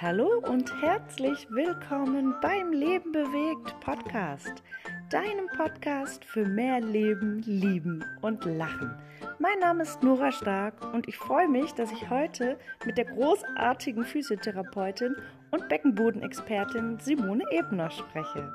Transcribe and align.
Hallo 0.00 0.40
und 0.48 0.80
herzlich 0.80 1.48
willkommen 1.50 2.32
beim 2.40 2.70
Leben 2.70 3.10
bewegt 3.10 3.80
Podcast, 3.80 4.62
deinem 5.10 5.48
Podcast 5.56 6.24
für 6.24 6.46
mehr 6.46 6.80
Leben, 6.80 7.42
Lieben 7.42 8.04
und 8.20 8.44
Lachen. 8.44 8.94
Mein 9.40 9.58
Name 9.58 9.82
ist 9.82 10.00
Nora 10.04 10.30
Stark 10.30 10.94
und 10.94 11.08
ich 11.08 11.16
freue 11.16 11.48
mich, 11.48 11.72
dass 11.72 11.90
ich 11.90 12.08
heute 12.10 12.60
mit 12.86 12.96
der 12.96 13.06
großartigen 13.06 14.04
Physiotherapeutin 14.04 15.16
und 15.50 15.68
Beckenbodenexpertin 15.68 17.00
Simone 17.00 17.42
Ebner 17.50 17.90
spreche. 17.90 18.52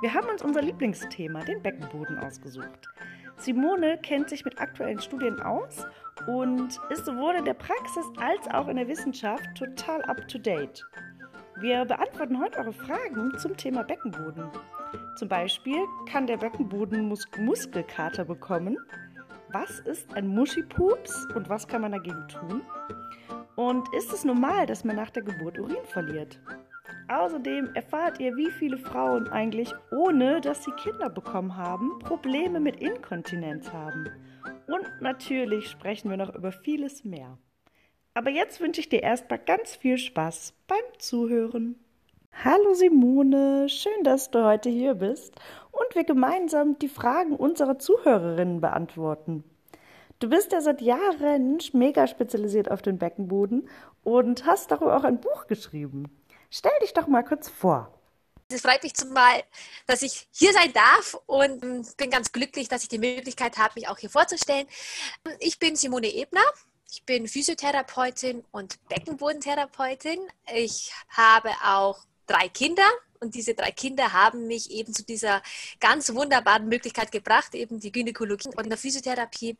Wir 0.00 0.14
haben 0.14 0.28
uns 0.28 0.42
unser 0.42 0.62
Lieblingsthema, 0.62 1.40
den 1.40 1.60
Beckenboden, 1.60 2.18
ausgesucht. 2.20 2.88
Simone 3.42 3.98
kennt 3.98 4.28
sich 4.28 4.44
mit 4.44 4.60
aktuellen 4.60 5.00
Studien 5.00 5.40
aus 5.40 5.84
und 6.28 6.78
ist 6.90 7.04
sowohl 7.04 7.34
in 7.34 7.44
der 7.44 7.54
Praxis 7.54 8.04
als 8.16 8.46
auch 8.54 8.68
in 8.68 8.76
der 8.76 8.86
Wissenschaft 8.86 9.44
total 9.56 10.00
up-to-date. 10.02 10.84
Wir 11.56 11.84
beantworten 11.84 12.40
heute 12.40 12.60
eure 12.60 12.72
Fragen 12.72 13.36
zum 13.38 13.56
Thema 13.56 13.82
Beckenboden. 13.82 14.48
Zum 15.16 15.28
Beispiel, 15.28 15.84
kann 16.08 16.28
der 16.28 16.36
Beckenboden 16.36 17.08
Mus 17.08 17.26
Muskelkater 17.36 18.24
bekommen? 18.24 18.78
Was 19.50 19.80
ist 19.80 20.14
ein 20.14 20.28
Muschipups 20.28 21.26
und 21.34 21.48
was 21.48 21.66
kann 21.66 21.82
man 21.82 21.92
dagegen 21.92 22.28
tun? 22.28 22.62
Und 23.56 23.92
ist 23.94 24.12
es 24.12 24.24
normal, 24.24 24.66
dass 24.66 24.84
man 24.84 24.94
nach 24.94 25.10
der 25.10 25.24
Geburt 25.24 25.58
Urin 25.58 25.84
verliert? 25.86 26.40
Außerdem 27.08 27.74
erfahrt 27.74 28.20
ihr, 28.20 28.36
wie 28.36 28.50
viele 28.50 28.78
Frauen 28.78 29.28
eigentlich, 29.28 29.72
ohne 29.90 30.40
dass 30.40 30.64
sie 30.64 30.72
Kinder 30.72 31.10
bekommen 31.10 31.56
haben, 31.56 31.98
Probleme 32.00 32.60
mit 32.60 32.80
Inkontinenz 32.80 33.72
haben. 33.72 34.08
Und 34.66 35.00
natürlich 35.00 35.68
sprechen 35.68 36.10
wir 36.10 36.16
noch 36.16 36.34
über 36.34 36.52
vieles 36.52 37.04
mehr. 37.04 37.38
Aber 38.14 38.30
jetzt 38.30 38.60
wünsche 38.60 38.80
ich 38.80 38.88
dir 38.88 39.02
erstmal 39.02 39.38
ganz 39.38 39.76
viel 39.76 39.98
Spaß 39.98 40.54
beim 40.66 40.98
Zuhören. 40.98 41.76
Hallo 42.44 42.74
Simone, 42.74 43.68
schön, 43.68 44.04
dass 44.04 44.30
du 44.30 44.44
heute 44.44 44.70
hier 44.70 44.94
bist 44.94 45.34
und 45.70 45.94
wir 45.94 46.04
gemeinsam 46.04 46.78
die 46.78 46.88
Fragen 46.88 47.36
unserer 47.36 47.78
Zuhörerinnen 47.78 48.60
beantworten. 48.60 49.44
Du 50.18 50.28
bist 50.28 50.52
ja 50.52 50.60
seit 50.60 50.80
Jahren 50.80 51.58
mega 51.72 52.06
spezialisiert 52.06 52.70
auf 52.70 52.80
den 52.80 52.98
Beckenboden 52.98 53.68
und 54.02 54.46
hast 54.46 54.70
darüber 54.70 54.96
auch 54.96 55.04
ein 55.04 55.20
Buch 55.20 55.46
geschrieben. 55.46 56.04
Stell 56.54 56.78
dich 56.82 56.92
doch 56.92 57.06
mal 57.06 57.24
kurz 57.24 57.48
vor. 57.48 57.98
Es 58.50 58.60
freut 58.60 58.82
mich 58.82 58.92
zumal, 58.92 59.42
dass 59.86 60.02
ich 60.02 60.28
hier 60.32 60.52
sein 60.52 60.70
darf 60.74 61.16
und 61.24 61.64
ähm, 61.64 61.86
bin 61.96 62.10
ganz 62.10 62.30
glücklich, 62.30 62.68
dass 62.68 62.82
ich 62.82 62.90
die 62.90 62.98
Möglichkeit 62.98 63.56
habe, 63.56 63.72
mich 63.76 63.88
auch 63.88 63.96
hier 63.96 64.10
vorzustellen. 64.10 64.66
Ich 65.38 65.58
bin 65.58 65.76
Simone 65.76 66.12
Ebner. 66.12 66.44
Ich 66.90 67.04
bin 67.04 67.26
Physiotherapeutin 67.26 68.44
und 68.50 68.86
Beckenbodentherapeutin. 68.90 70.18
Ich 70.54 70.92
habe 71.08 71.48
auch 71.64 72.04
drei 72.26 72.50
Kinder 72.50 72.86
und 73.20 73.34
diese 73.34 73.54
drei 73.54 73.70
Kinder 73.70 74.12
haben 74.12 74.46
mich 74.46 74.70
eben 74.70 74.92
zu 74.92 75.04
dieser 75.04 75.42
ganz 75.80 76.14
wunderbaren 76.14 76.68
Möglichkeit 76.68 77.10
gebracht, 77.12 77.54
eben 77.54 77.80
die 77.80 77.92
Gynäkologie 77.92 78.50
und 78.54 78.68
der 78.68 78.76
Physiotherapie. 78.76 79.56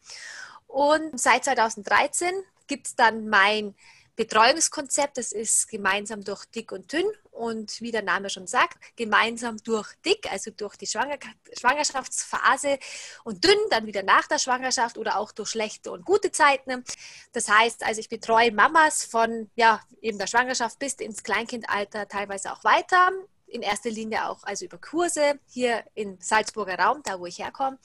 Und 0.67 1.19
seit 1.19 1.45
2013 1.45 2.35
gibt 2.67 2.89
es 2.89 2.97
dann 2.97 3.31
mein 3.31 3.75
Betreuungskonzept, 4.17 5.17
das 5.17 5.33
ist 5.33 5.69
gemeinsam 5.69 6.23
durch 6.23 6.45
dick 6.47 6.71
und 6.73 6.93
dünn 6.93 7.07
und 7.31 7.81
wie 7.81 7.91
der 7.91 8.03
Name 8.03 8.29
schon 8.29 8.47
sagt, 8.47 8.79
gemeinsam 8.97 9.57
durch 9.65 9.89
dick, 10.05 10.31
also 10.31 10.51
durch 10.51 10.77
die 10.77 10.87
Schwanger 10.87 11.19
Schwangerschaftsphase 11.59 12.79
und 13.25 13.43
dünn, 13.43 13.59
dann 13.71 13.87
wieder 13.87 14.03
nach 14.03 14.27
der 14.27 14.39
Schwangerschaft 14.39 14.99
oder 14.99 15.19
auch 15.19 15.33
durch 15.33 15.51
schlechte 15.51 15.91
und 15.91 16.05
gute 16.05 16.31
Zeiten. 16.31 16.85
Das 17.33 17.49
heißt, 17.49 17.85
also 17.85 18.01
ich 18.01 18.09
betreue 18.11 18.53
Mamas 18.53 19.05
von 19.05 19.51
ja, 19.57 19.81
eben 20.03 20.19
der 20.19 20.27
Schwangerschaft 20.27 20.79
bis 20.79 20.95
ins 20.95 21.23
Kleinkindalter, 21.23 22.07
teilweise 22.07 22.53
auch 22.53 22.65
weiter 22.65 23.11
in 23.47 23.63
erster 23.63 23.91
Linie 23.91 24.29
auch 24.29 24.43
also 24.45 24.65
über 24.65 24.79
Kurse 24.79 25.39
hier 25.47 25.85
im 25.95 26.19
Salzburger 26.21 26.79
Raum, 26.79 27.03
da 27.05 27.21
wo 27.21 27.27
ich 27.27 27.39
herkomme 27.39 27.79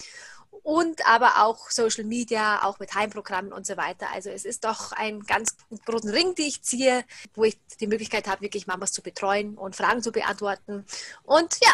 und 0.64 1.08
aber 1.08 1.44
auch 1.44 1.70
Social 1.70 2.04
Media, 2.04 2.64
auch 2.64 2.80
mit 2.80 2.96
Heimprogrammen 2.96 3.54
und 3.54 3.66
so 3.66 3.78
weiter. 3.78 4.08
Also 4.14 4.30
es 4.30 4.46
ist 4.46 4.66
doch 4.66 4.92
ein 4.92 5.22
ganz 5.22 5.56
großen 5.86 6.10
Ring, 6.10 6.36
die 6.36 6.48
ich 6.48 6.62
ziehe, 6.62 7.04
wo 7.36 7.44
ich 7.44 7.58
die 7.80 7.88
Möglichkeit 7.88 8.28
habe, 8.28 8.42
wirklich 8.42 8.68
Mamas 8.68 8.92
zu 8.92 9.02
betreuen 9.02 9.58
und 9.58 9.76
Fragen 9.76 10.02
zu 10.02 10.12
beantworten. 10.12 10.86
Und 11.24 11.58
ja, 11.64 11.74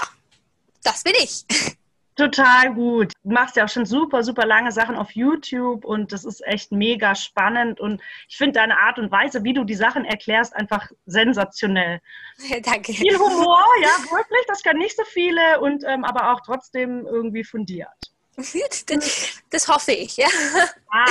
das 0.83 1.03
bin 1.03 1.13
ich. 1.17 1.45
Total 2.15 2.71
gut. 2.75 3.11
Du 3.23 3.31
machst 3.31 3.55
ja 3.55 3.65
auch 3.65 3.69
schon 3.69 3.87
super, 3.87 4.21
super 4.21 4.45
lange 4.45 4.71
Sachen 4.71 4.95
auf 4.95 5.11
YouTube 5.11 5.83
und 5.83 6.11
das 6.11 6.25
ist 6.25 6.45
echt 6.45 6.71
mega 6.71 7.15
spannend 7.15 7.79
und 7.79 8.01
ich 8.29 8.37
finde 8.37 8.59
deine 8.59 8.77
Art 8.77 8.99
und 8.99 9.11
Weise, 9.11 9.43
wie 9.43 9.53
du 9.53 9.63
die 9.63 9.73
Sachen 9.73 10.05
erklärst, 10.05 10.55
einfach 10.55 10.91
sensationell. 11.07 12.01
Danke. 12.63 12.93
Viel 12.93 13.17
Humor, 13.17 13.63
ja, 13.81 14.11
wirklich, 14.11 14.45
das 14.47 14.61
können 14.61 14.79
nicht 14.79 14.95
so 14.95 15.03
viele 15.05 15.59
und 15.61 15.83
ähm, 15.87 16.03
aber 16.03 16.33
auch 16.33 16.41
trotzdem 16.41 17.07
irgendwie 17.07 17.43
fundiert. 17.43 18.12
Das 19.49 19.67
hoffe 19.67 19.91
ich, 19.91 20.17
ja. 20.17 20.27
Ah. 20.89 21.05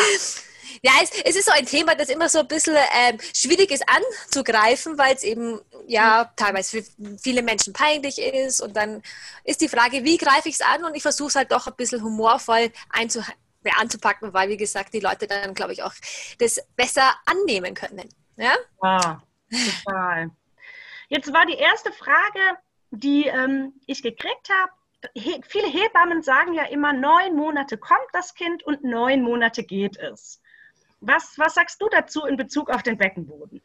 Ja, 0.82 0.92
es, 1.02 1.10
es, 1.24 1.36
ist 1.36 1.44
so 1.44 1.52
ein 1.52 1.66
Thema, 1.66 1.94
das 1.94 2.08
immer 2.08 2.28
so 2.28 2.40
ein 2.40 2.48
bisschen 2.48 2.76
ähm, 2.76 3.18
schwierig 3.34 3.70
ist 3.70 3.84
anzugreifen, 3.88 4.98
weil 4.98 5.14
es 5.14 5.22
eben 5.22 5.60
ja 5.86 6.32
teilweise 6.36 6.82
für 6.82 7.18
viele 7.22 7.42
Menschen 7.42 7.72
peinlich 7.72 8.18
ist. 8.18 8.60
Und 8.60 8.74
dann 8.74 9.02
ist 9.44 9.60
die 9.60 9.68
Frage, 9.68 10.02
wie 10.02 10.16
greife 10.16 10.48
ich 10.48 10.56
es 10.56 10.60
an? 10.60 10.84
Und 10.84 10.96
ich 10.96 11.02
versuche 11.02 11.28
es 11.28 11.36
halt 11.36 11.52
doch 11.52 11.66
ein 11.66 11.76
bisschen 11.76 12.02
humorvoll 12.02 12.72
einzu 12.88 13.22
ja, 13.64 13.74
anzupacken, 13.78 14.32
weil, 14.32 14.48
wie 14.48 14.56
gesagt, 14.56 14.92
die 14.92 15.00
Leute 15.00 15.26
dann, 15.26 15.54
glaube 15.54 15.72
ich, 15.72 15.82
auch 15.82 15.94
das 16.38 16.60
besser 16.74 17.14
annehmen 17.26 17.74
können. 17.74 18.08
Ja, 18.36 18.56
ah, 18.80 19.20
total. 19.84 20.30
Jetzt 21.08 21.32
war 21.32 21.46
die 21.46 21.58
erste 21.58 21.92
Frage, 21.92 22.58
die 22.90 23.26
ähm, 23.26 23.74
ich 23.86 24.02
gekriegt 24.02 24.48
habe, 24.48 24.72
viele 25.14 25.68
Hebammen 25.68 26.22
sagen 26.22 26.54
ja 26.54 26.64
immer, 26.64 26.92
neun 26.92 27.36
Monate 27.36 27.76
kommt 27.76 28.08
das 28.12 28.34
Kind 28.34 28.62
und 28.64 28.84
neun 28.84 29.22
Monate 29.22 29.64
geht 29.64 29.96
es. 29.98 30.40
Was, 31.00 31.34
was 31.36 31.54
sagst 31.54 31.80
du 31.82 31.88
dazu 31.88 32.24
in 32.26 32.36
Bezug 32.36 32.70
auf 32.70 32.82
den 32.82 32.96
Beckenboden? 32.96 33.62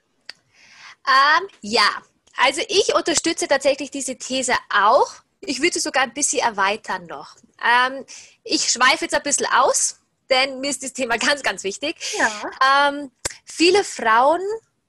Ähm, 1.05 1.47
ja, 1.61 1.87
also 2.37 2.61
ich 2.67 2.93
unterstütze 2.95 3.47
tatsächlich 3.47 3.91
diese 3.91 4.17
These 4.17 4.53
auch. 4.69 5.13
Ich 5.39 5.61
würde 5.61 5.79
sogar 5.79 6.03
ein 6.03 6.13
bisschen 6.13 6.41
erweitern 6.41 7.05
noch. 7.05 7.35
Ähm, 7.63 8.05
ich 8.43 8.69
schweife 8.69 9.05
jetzt 9.05 9.13
ein 9.13 9.23
bisschen 9.23 9.47
aus, 9.47 9.99
denn 10.29 10.59
mir 10.59 10.69
ist 10.69 10.83
das 10.83 10.93
Thema 10.93 11.17
ganz, 11.17 11.43
ganz 11.43 11.63
wichtig. 11.63 11.95
Ja. 12.17 12.89
Ähm, 12.89 13.11
viele 13.45 13.83
Frauen 13.83 14.41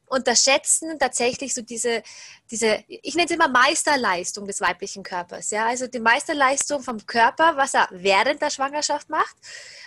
unterschätzen 0.09 0.99
tatsächlich 0.99 1.55
so 1.55 1.63
diese, 1.63 2.03
diese, 2.51 2.85
ich 2.89 3.15
nenne 3.15 3.27
es 3.27 3.35
immer 3.35 3.49
Meisterleistung 3.49 4.47
des 4.47 4.61
weiblichen 4.61 5.03
Körpers. 5.03 5.51
Ja? 5.51 5.67
Also 5.67 5.87
die 5.87 6.01
Meisterleistung 6.01 6.83
vom 6.83 7.05
Körper, 7.07 7.57
was 7.57 7.75
er 7.75 7.89
während 7.91 8.43
der 8.43 8.51
Schwangerschaft 8.51 9.09
macht, 9.09 9.37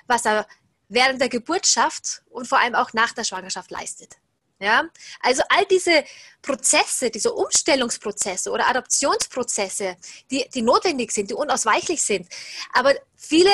was 0.07 0.25
er 0.25 0.47
während 0.89 1.21
der 1.21 1.29
Geburt 1.29 1.67
schafft 1.67 2.21
und 2.29 2.47
vor 2.47 2.59
allem 2.59 2.75
auch 2.75 2.93
nach 2.93 3.13
der 3.13 3.23
Schwangerschaft 3.23 3.71
leistet. 3.71 4.17
Ja, 4.59 4.83
also 5.21 5.41
all 5.49 5.65
diese 5.65 6.03
Prozesse, 6.43 7.09
diese 7.09 7.33
Umstellungsprozesse 7.33 8.51
oder 8.51 8.67
Adoptionsprozesse, 8.67 9.97
die, 10.29 10.47
die 10.53 10.61
notwendig 10.61 11.11
sind, 11.11 11.31
die 11.31 11.33
unausweichlich 11.33 12.03
sind. 12.03 12.27
Aber 12.71 12.93
viele 13.15 13.49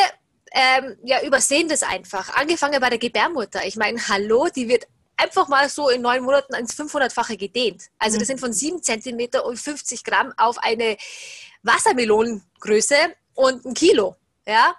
ähm, 0.52 0.98
ja, 1.04 1.22
übersehen 1.24 1.70
das 1.70 1.84
einfach. 1.84 2.36
Angefangen 2.36 2.82
bei 2.82 2.90
der 2.90 3.00
Gebärmutter. 3.00 3.66
Ich 3.66 3.78
meine, 3.78 4.06
hallo, 4.10 4.50
die 4.54 4.68
wird 4.68 4.86
einfach 5.18 5.48
mal 5.48 5.68
so 5.70 5.90
in 5.90 6.02
neun 6.02 6.24
Monaten 6.24 6.56
ins 6.56 6.78
500-fache 6.78 7.38
gedehnt. 7.38 7.90
Also 7.98 8.18
das 8.18 8.28
sind 8.28 8.40
von 8.40 8.54
7 8.54 8.82
cm 8.82 9.42
und 9.44 9.58
50 9.58 10.04
Gramm 10.04 10.34
auf 10.38 10.58
eine 10.60 10.98
Wassermelonengröße 11.64 12.96
und 13.34 13.66
ein 13.66 13.74
Kilo. 13.74 14.16
Ja? 14.46 14.76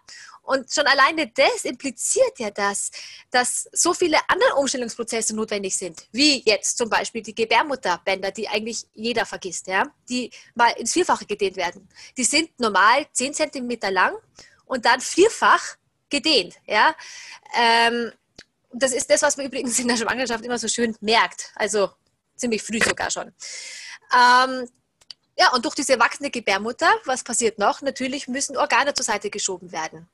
Und 0.49 0.73
schon 0.73 0.87
alleine 0.87 1.27
das 1.27 1.67
impliziert 1.67 2.39
ja 2.39 2.51
das, 2.51 2.91
dass 3.31 3.69
so 3.71 3.93
viele 3.93 4.17
andere 4.29 4.55
Umstellungsprozesse 4.55 5.37
notwendig 5.37 5.77
sind, 5.77 6.09
wie 6.11 6.43
jetzt 6.43 6.79
zum 6.79 6.89
Beispiel 6.89 7.21
die 7.21 7.35
Gebärmutterbänder, 7.35 8.31
die 8.31 8.49
eigentlich 8.49 8.87
jeder 8.95 9.27
vergisst, 9.27 9.67
ja, 9.67 9.93
die 10.09 10.31
mal 10.55 10.71
ins 10.79 10.95
Vierfache 10.95 11.27
gedehnt 11.27 11.57
werden. 11.57 11.87
Die 12.17 12.25
sind 12.25 12.59
normal 12.59 13.07
10 13.13 13.35
cm 13.35 13.79
lang 13.91 14.15
und 14.65 14.87
dann 14.87 15.03
vierfach 15.03 15.77
gedehnt. 16.09 16.55
Ja. 16.67 16.97
Ähm, 17.55 18.11
das 18.83 18.93
ist 18.93 19.11
das, 19.11 19.23
was 19.23 19.37
man 19.37 19.47
übrigens 19.47 19.79
in 19.79 19.89
der 19.89 19.97
Schwangerschaft 19.97 20.45
immer 20.45 20.59
so 20.59 20.69
schön 20.69 20.97
merkt. 21.01 21.53
Also 21.55 21.91
ziemlich 22.37 22.63
früh 22.63 22.81
sogar 22.81 23.11
schon. 23.11 23.33
Ähm, 24.15 24.69
ja, 25.39 25.53
und 25.53 25.65
durch 25.65 25.75
diese 25.75 25.99
wachsende 25.99 26.31
Gebärmutter, 26.31 26.93
was 27.05 27.23
passiert 27.23 27.59
noch? 27.59 27.81
Natürlich 27.81 28.27
müssen 28.27 28.57
Organe 28.57 28.95
zur 28.95 29.05
Seite 29.05 29.31
geschoben 29.31 29.71
werden. 29.71 30.09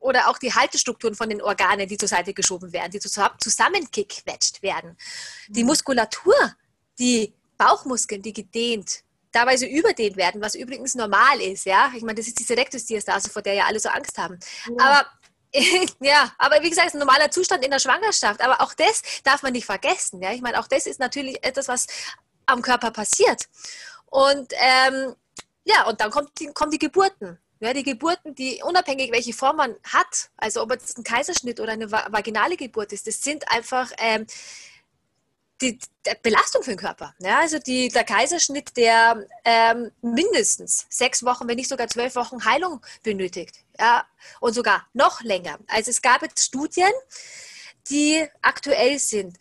Oder 0.00 0.28
auch 0.28 0.38
die 0.38 0.54
Haltestrukturen 0.54 1.14
von 1.14 1.28
den 1.28 1.42
Organen, 1.42 1.88
die 1.88 1.98
zur 1.98 2.08
Seite 2.08 2.32
geschoben 2.32 2.72
werden, 2.72 2.92
die 2.92 3.00
zusammengequetscht 3.00 4.62
werden. 4.62 4.96
Die 5.48 5.62
mhm. 5.62 5.68
Muskulatur, 5.68 6.34
die 6.98 7.34
Bauchmuskeln, 7.58 8.22
die 8.22 8.32
gedehnt, 8.32 9.02
teilweise 9.32 9.66
überdehnt 9.66 10.16
werden, 10.16 10.40
was 10.40 10.54
übrigens 10.54 10.94
normal 10.94 11.40
ist. 11.40 11.66
Ja, 11.66 11.92
ich 11.94 12.02
meine, 12.02 12.14
das 12.14 12.28
ist 12.28 12.38
diese 12.38 12.56
Rektusdiastase, 12.56 13.28
vor 13.28 13.42
der 13.42 13.54
ja 13.54 13.66
alle 13.66 13.80
so 13.80 13.88
Angst 13.88 14.16
haben. 14.16 14.38
Ja. 14.78 14.84
Aber 14.84 15.06
ja, 16.00 16.32
aber 16.38 16.62
wie 16.62 16.70
gesagt, 16.70 16.94
ein 16.94 16.98
normaler 16.98 17.30
Zustand 17.30 17.64
in 17.64 17.70
der 17.70 17.78
Schwangerschaft. 17.78 18.40
Aber 18.40 18.60
auch 18.60 18.74
das 18.74 19.02
darf 19.24 19.42
man 19.42 19.52
nicht 19.52 19.66
vergessen. 19.66 20.22
Ja? 20.22 20.32
Ich 20.32 20.42
meine, 20.42 20.58
auch 20.60 20.68
das 20.68 20.86
ist 20.86 21.00
natürlich 21.00 21.42
etwas, 21.42 21.68
was 21.68 21.86
am 22.46 22.62
Körper 22.62 22.90
passiert. 22.90 23.48
Und 24.06 24.52
ähm, 24.58 25.14
ja, 25.64 25.86
und 25.86 26.00
dann 26.00 26.10
kommt 26.10 26.30
die, 26.40 26.46
kommen 26.48 26.70
die 26.70 26.78
Geburten. 26.78 27.38
Ja, 27.60 27.72
die 27.72 27.82
Geburten, 27.82 28.34
die 28.36 28.62
unabhängig 28.62 29.10
welche 29.10 29.32
Form 29.32 29.56
man 29.56 29.74
hat, 29.82 30.30
also 30.36 30.62
ob 30.62 30.70
es 30.70 30.96
ein 30.96 31.02
Kaiserschnitt 31.02 31.58
oder 31.58 31.72
eine 31.72 31.90
vaginale 31.90 32.56
Geburt 32.56 32.92
ist, 32.92 33.08
das 33.08 33.20
sind 33.20 33.50
einfach 33.50 33.90
ähm, 33.98 34.26
die, 35.60 35.76
die, 35.76 36.12
Belastung 36.22 36.62
für 36.62 36.70
den 36.70 36.78
Körper. 36.78 37.14
Ja, 37.18 37.40
also 37.40 37.58
die, 37.58 37.88
der 37.88 38.04
Kaiserschnitt, 38.04 38.76
der 38.76 39.26
ähm, 39.44 39.90
mindestens 40.02 40.86
sechs 40.88 41.24
Wochen, 41.24 41.48
wenn 41.48 41.56
nicht 41.56 41.68
sogar 41.68 41.88
zwölf 41.88 42.14
Wochen 42.14 42.44
Heilung 42.44 42.80
benötigt. 43.02 43.64
Ja, 43.78 44.06
und 44.40 44.54
sogar 44.54 44.86
noch 44.92 45.20
länger. 45.22 45.58
Also 45.68 45.90
es 45.90 46.02
gab 46.02 46.22
jetzt 46.22 46.44
Studien, 46.44 46.90
die 47.88 48.26
aktuell 48.42 48.98
sind, 48.98 49.38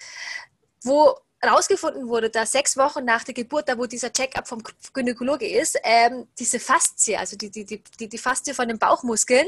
wo 0.84 1.18
herausgefunden 1.40 2.08
wurde, 2.08 2.30
dass 2.30 2.52
sechs 2.52 2.78
Wochen 2.78 3.06
nach 3.06 3.24
der 3.24 3.34
Geburt, 3.34 3.70
da 3.70 3.78
wo 3.78 3.86
dieser 3.86 4.12
Check-up 4.12 4.48
vom 4.48 4.64
Gynäkologe 4.94 5.48
ist, 5.48 5.78
ähm, 5.84 6.28
diese 6.40 6.60
Faszie, 6.60 7.18
also 7.18 7.36
die, 7.36 7.52
die, 7.52 7.66
die, 7.66 8.10
die 8.10 8.18
Faszie 8.18 8.54
von 8.54 8.68
den 8.68 8.80
Bauchmuskeln, 8.80 9.48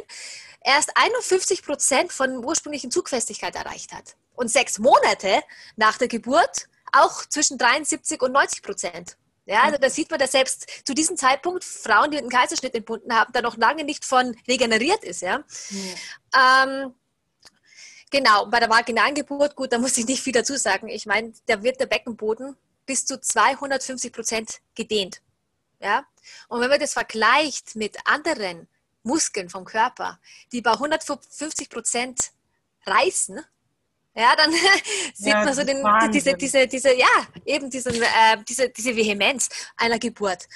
erst 0.64 0.92
51 0.96 1.64
Prozent 1.64 2.12
von 2.12 2.44
ursprünglichen 2.44 2.92
Zugfestigkeit 2.92 3.56
erreicht 3.56 3.94
hat. 3.94 4.16
Und 4.36 4.52
sechs 4.52 4.78
Monate 4.80 5.42
nach 5.76 5.98
der 5.98 6.08
Geburt 6.08 6.68
auch 6.92 7.26
zwischen 7.26 7.58
73 7.58 8.22
und 8.22 8.32
90 8.32 8.62
Prozent. 8.62 9.18
Ja, 9.50 9.64
also 9.64 9.80
da 9.80 9.90
sieht 9.90 10.12
man, 10.12 10.20
dass 10.20 10.32
selbst 10.32 10.86
zu 10.86 10.94
diesem 10.94 11.18
Zeitpunkt 11.18 11.64
Frauen, 11.64 12.12
die 12.12 12.20
einen 12.20 12.30
Kaiserschnitt 12.30 12.76
entbunden 12.76 13.12
haben, 13.12 13.34
da 13.34 13.42
noch 13.42 13.58
lange 13.58 13.84
nicht 13.84 14.06
von 14.06 14.36
regeneriert 14.48 15.04
ist. 15.04 15.22
Ja. 15.22 15.44
ja. 16.34 16.64
Ähm, 16.64 16.94
Genau, 18.12 18.48
bei 18.48 18.60
der 18.60 18.72
vaginalen 18.72 19.14
Geburt, 19.14 19.56
gut, 19.56 19.72
da 19.72 19.78
muss 19.78 19.96
ich 20.00 20.08
nicht 20.08 20.24
viel 20.24 20.34
dazu 20.34 20.58
sagen. 20.58 20.88
Ich 20.88 21.06
meine, 21.06 21.32
da 21.46 21.62
wird 21.62 21.80
der 21.80 21.86
Beckenboden 21.86 22.58
bis 22.88 23.06
zu 23.06 23.22
250 23.22 24.12
Prozent 24.12 24.62
gedehnt. 24.74 25.22
Ja? 25.80 26.06
Und 26.48 26.60
wenn 26.60 26.70
man 26.70 26.80
das 26.80 26.94
vergleicht 26.94 27.76
mit 27.76 27.98
anderen 28.06 28.68
Muskeln 29.04 29.50
vom 29.50 29.64
Körper, 29.64 30.20
die 30.52 30.62
bei 30.62 30.72
150 30.72 31.70
Prozent 31.70 32.32
reißen, 32.88 33.42
ja, 34.16 34.36
dann 34.36 34.52
sieht 35.14 35.28
ja, 35.28 35.44
man 35.44 35.54
so 35.54 35.64
den, 35.64 35.84
diese, 36.12 36.34
diese, 36.34 36.68
diese, 36.68 36.94
ja, 36.94 37.28
eben 37.46 37.70
diesen, 37.70 38.02
äh, 38.02 38.38
diese, 38.48 38.70
diese 38.70 38.96
Vehemenz 38.96 39.50
einer 39.78 40.00
Geburt. 40.00 40.48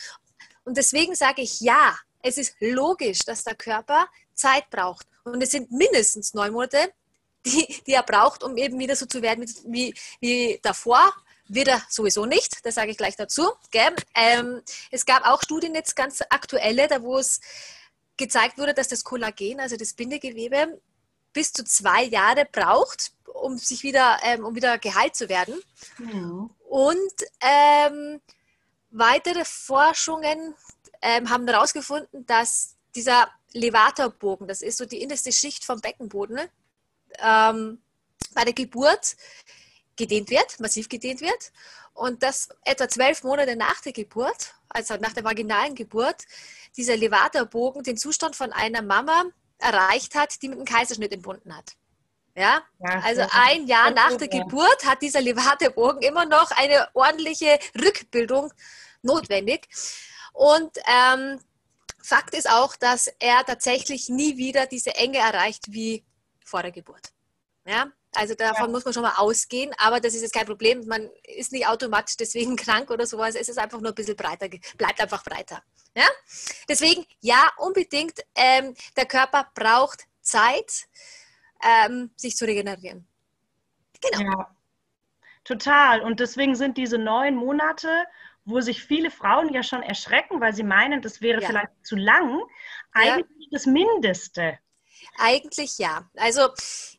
Und 0.65 0.77
deswegen 0.77 1.15
sage 1.15 1.41
ich 1.41 1.61
ja, 1.61 1.97
es 2.21 2.38
ist 2.38 2.55
logisch, 2.59 3.19
dass 3.19 3.44
der 3.44 3.55
Körper 3.55 4.07
Zeit 4.33 4.69
braucht. 4.69 5.05
Und 5.23 5.41
es 5.41 5.51
sind 5.51 5.71
mindestens 5.71 6.33
neun 6.33 6.53
Monate, 6.53 6.94
die, 7.45 7.81
die 7.85 7.94
er 7.94 8.03
braucht, 8.03 8.44
um 8.44 8.57
eben 8.57 8.79
wieder 8.79 8.95
so 8.95 9.05
zu 9.05 9.21
werden 9.21 9.45
wie, 9.67 9.94
wie 10.19 10.59
davor. 10.61 11.13
Wird 11.49 11.67
er 11.67 11.83
sowieso 11.89 12.25
nicht, 12.25 12.65
das 12.65 12.75
sage 12.75 12.91
ich 12.91 12.97
gleich 12.97 13.17
dazu. 13.17 13.51
Ähm, 14.15 14.61
es 14.91 15.06
gab 15.06 15.25
auch 15.25 15.41
Studien 15.41 15.75
jetzt 15.75 15.94
ganz 15.95 16.21
aktuelle, 16.29 16.88
da 16.88 17.03
wo 17.03 17.17
es 17.17 17.41
gezeigt 18.15 18.57
wurde, 18.57 18.73
dass 18.73 18.88
das 18.88 19.03
Kollagen, 19.03 19.59
also 19.59 19.75
das 19.75 19.94
Bindegewebe, 19.94 20.79
bis 21.33 21.51
zu 21.51 21.63
zwei 21.63 22.03
Jahre 22.03 22.45
braucht, 22.45 23.12
um 23.33 23.57
sich 23.57 23.83
wieder, 23.83 24.19
ähm, 24.24 24.45
um 24.45 24.56
wieder 24.56 24.77
geheilt 24.77 25.15
zu 25.15 25.30
werden. 25.30 25.62
Mhm. 25.97 26.50
Und 26.69 27.13
ähm, 27.41 28.21
weitere 28.91 29.44
Forschungen 29.44 30.56
ähm, 31.01 31.30
haben 31.30 31.47
herausgefunden, 31.47 32.25
dass 32.25 32.75
dieser 32.95 33.30
Levatorbogen, 33.51 34.47
das 34.47 34.62
ist 34.62 34.77
so 34.77 34.85
die 34.85 35.01
innerste 35.01 35.31
Schicht 35.31 35.65
vom 35.65 35.81
Beckenboden, 35.81 36.39
ähm, 37.19 37.81
bei 38.33 38.44
der 38.44 38.53
Geburt 38.53 39.15
gedehnt 39.95 40.30
wird, 40.30 40.59
massiv 40.59 40.89
gedehnt 40.89 41.21
wird. 41.21 41.51
Und 41.94 42.24
dass 42.24 42.50
etwa 42.65 42.88
zwölf 42.89 43.24
Monate 43.24 43.56
nach 43.56 43.81
der 43.81 43.94
Geburt, 43.94 44.56
also 44.69 44.95
nach 44.95 45.13
der 45.13 45.24
vaginalen 45.24 45.75
Geburt, 45.75 46.24
dieser 46.75 46.97
Levatorbogen 46.97 47.83
den 47.83 47.97
Zustand 47.97 48.35
von 48.35 48.51
einer 48.51 48.81
Mama 48.81 49.25
erreicht 49.63 50.15
hat, 50.15 50.42
die 50.42 50.50
mit 50.50 50.57
einem 50.57 50.65
Kaiserschnitt 50.65 51.12
entbunden 51.12 51.56
hat. 51.56 51.74
Ja, 52.36 52.63
ja 52.80 53.00
also 53.01 53.25
ein 53.31 53.68
Jahr 53.68 53.92
nach 53.92 54.18
der 54.18 54.27
Geburt 54.27 54.86
hat 54.86 55.01
dieser 55.01 55.21
Levatorbogen 55.21 56.01
immer 56.01 56.25
noch 56.25 56.51
eine 56.51 56.88
ordentliche 56.94 57.60
Rückbildung 57.80 58.51
notwendig. 59.04 59.68
Und 60.33 60.77
ähm, 60.88 61.39
Fakt 62.01 62.36
ist 62.36 62.50
auch, 62.50 62.75
dass 62.75 63.07
er 63.19 63.45
tatsächlich 63.45 64.10
nie 64.10 64.38
wieder 64.38 64.65
diese 64.65 64.95
Enge 64.95 65.19
erreicht 65.19 65.71
wie 65.71 66.04
vor 66.44 66.62
der 66.62 66.71
Geburt. 66.71 67.13
Ja, 67.66 67.88
also 68.13 68.36
davon 68.36 68.66
ja. 68.66 68.71
muss 68.71 68.83
man 68.83 68.94
schon 68.94 69.04
mal 69.04 69.16
ausgehen, 69.16 69.74
aber 69.77 70.00
das 70.00 70.13
ist 70.13 70.21
jetzt 70.21 70.33
kein 70.33 70.45
Problem. 70.45 70.86
Man 70.86 71.09
ist 71.24 71.51
nicht 71.51 71.68
automatisch 71.68 72.18
deswegen 72.18 72.56
krank 72.57 72.92
oder 72.92 73.06
sowas. 73.06 73.36
Es 73.36 73.48
ist 73.48 73.57
einfach 73.57 73.80
nur 73.80 73.92
ein 73.92 73.95
bisschen 73.95 74.18
breiter, 74.18 74.50
bleibt 74.77 75.00
einfach 75.00 75.24
breiter. 75.24 75.63
Ja? 75.95 76.07
Deswegen, 76.69 77.06
ja, 77.21 77.51
unbedingt, 77.57 78.19
ähm, 78.36 78.75
der 78.95 79.06
Körper 79.06 79.50
braucht 79.54 80.06
Zeit, 80.21 80.88
ähm, 81.63 82.12
sich 82.15 82.36
zu 82.36 82.45
regenerieren. 82.45 83.07
Genau. 84.01 84.21
Ja, 84.21 84.56
total. 85.44 86.01
Und 86.01 86.19
deswegen 86.19 86.56
sind 86.56 86.77
diese 86.77 86.98
neun 86.98 87.36
Monate, 87.36 88.06
wo 88.45 88.60
sich 88.60 88.83
viele 88.83 89.10
Frauen 89.10 89.54
ja 89.54 89.63
schon 89.63 89.83
erschrecken, 89.83 90.42
weil 90.42 90.54
sie 90.54 90.63
meinen, 90.63 91.01
das 91.01 91.21
wäre 91.21 91.42
ja. 91.42 91.48
vielleicht 91.48 91.71
zu 91.83 91.95
lang, 91.95 92.42
eigentlich 92.92 93.50
das 93.51 93.66
Mindeste. 93.66 94.59
Eigentlich 95.18 95.77
ja. 95.77 96.09
Also 96.18 96.50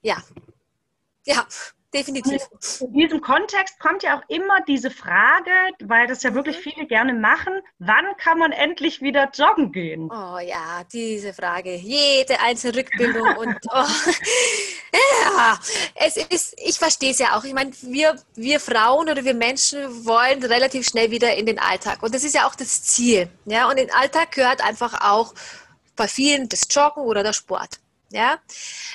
ja, 0.02 0.22
ja, 1.26 1.46
definitiv. 1.94 2.42
In 2.80 2.92
diesem 2.92 3.20
Kontext 3.20 3.78
kommt 3.78 4.02
ja 4.02 4.18
auch 4.18 4.22
immer 4.28 4.60
diese 4.66 4.90
Frage, 4.90 5.50
weil 5.82 6.06
das 6.06 6.22
ja 6.22 6.34
wirklich 6.34 6.58
mhm. 6.58 6.70
viele 6.70 6.86
gerne 6.86 7.14
machen, 7.14 7.52
wann 7.78 8.04
kann 8.18 8.38
man 8.38 8.52
endlich 8.52 9.00
wieder 9.00 9.30
joggen 9.32 9.72
gehen? 9.72 10.10
Oh 10.10 10.38
ja, 10.38 10.82
diese 10.92 11.32
Frage. 11.32 11.74
Jede 11.76 12.40
einzelne 12.40 12.78
Rückbildung 12.78 13.36
und 13.38 13.56
oh, 13.70 13.86
ja, 14.92 15.58
es 15.94 16.16
ist, 16.16 16.54
ich 16.58 16.78
verstehe 16.78 17.12
es 17.12 17.18
ja 17.18 17.36
auch. 17.36 17.44
Ich 17.44 17.54
meine, 17.54 17.72
wir, 17.82 18.16
wir 18.34 18.60
Frauen 18.60 19.08
oder 19.08 19.24
wir 19.24 19.34
Menschen 19.34 20.04
wollen 20.04 20.42
relativ 20.42 20.86
schnell 20.86 21.10
wieder 21.10 21.34
in 21.34 21.46
den 21.46 21.58
Alltag. 21.58 22.02
Und 22.02 22.14
das 22.14 22.24
ist 22.24 22.34
ja 22.34 22.46
auch 22.46 22.54
das 22.54 22.82
Ziel. 22.82 23.28
Ja, 23.46 23.66
und 23.66 23.78
in 23.78 23.86
den 23.86 23.94
Alltag 23.94 24.32
gehört 24.32 24.62
einfach 24.62 25.00
auch 25.00 25.34
bei 25.96 26.08
vielen 26.08 26.48
das 26.48 26.66
Joggen 26.70 27.04
oder 27.04 27.22
der 27.22 27.32
Sport. 27.32 27.78
Ja? 28.10 28.38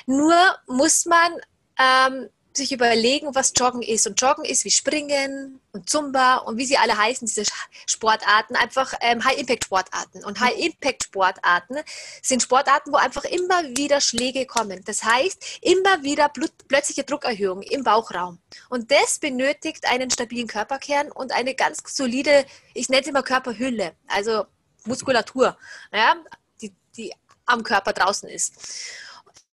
Nur 0.06 0.34
muss 0.66 1.06
man 1.06 1.32
ähm, 1.78 2.28
sich 2.52 2.72
überlegen, 2.72 3.34
was 3.34 3.52
Joggen 3.56 3.82
ist. 3.82 4.06
Und 4.06 4.20
Joggen 4.20 4.44
ist 4.44 4.64
wie 4.64 4.70
Springen 4.70 5.60
und 5.72 5.88
Zumba 5.88 6.36
und 6.38 6.56
wie 6.56 6.66
sie 6.66 6.76
alle 6.76 6.96
heißen, 6.96 7.26
diese 7.26 7.44
Sportarten, 7.86 8.56
einfach 8.56 8.92
ähm, 9.00 9.24
High-Impact-Sportarten. 9.24 10.24
Und 10.24 10.40
High-Impact-Sportarten 10.40 11.78
sind 12.22 12.42
Sportarten, 12.42 12.92
wo 12.92 12.96
einfach 12.96 13.24
immer 13.24 13.62
wieder 13.76 14.00
Schläge 14.00 14.46
kommen. 14.46 14.82
Das 14.84 15.04
heißt, 15.04 15.60
immer 15.62 16.02
wieder 16.02 16.30
plötzliche 16.68 17.04
Druckerhöhung 17.04 17.62
im 17.62 17.84
Bauchraum. 17.84 18.38
Und 18.68 18.90
das 18.90 19.18
benötigt 19.18 19.84
einen 19.86 20.10
stabilen 20.10 20.48
Körperkern 20.48 21.12
und 21.12 21.32
eine 21.32 21.54
ganz 21.54 21.82
solide, 21.86 22.44
ich 22.74 22.88
nenne 22.88 23.02
es 23.02 23.08
immer 23.08 23.22
Körperhülle, 23.22 23.94
also 24.08 24.44
Muskulatur, 24.84 25.56
ja, 25.92 26.16
die, 26.60 26.74
die 26.96 27.12
am 27.46 27.62
Körper 27.62 27.92
draußen 27.92 28.28
ist. 28.28 28.54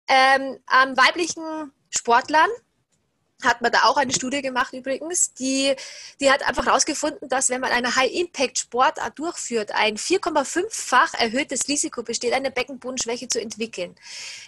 Ähm, 0.06 0.58
an 0.66 0.96
weiblichen 0.96 1.72
Sportlern 1.90 2.50
hat 3.42 3.60
man 3.60 3.72
da 3.72 3.84
auch 3.84 3.96
eine 3.96 4.12
Studie 4.12 4.42
gemacht 4.42 4.72
übrigens, 4.72 5.34
die, 5.34 5.74
die 6.20 6.30
hat 6.30 6.46
einfach 6.46 6.66
herausgefunden, 6.66 7.28
dass 7.28 7.50
wenn 7.50 7.60
man 7.60 7.72
eine 7.72 7.94
High-Impact-Sportart 7.96 9.18
durchführt, 9.18 9.72
ein 9.72 9.96
4,5-fach 9.96 11.14
erhöhtes 11.14 11.68
Risiko 11.68 12.02
besteht, 12.02 12.32
eine 12.32 12.50
Beckenbodenschwäche 12.50 13.28
zu 13.28 13.40
entwickeln. 13.40 13.94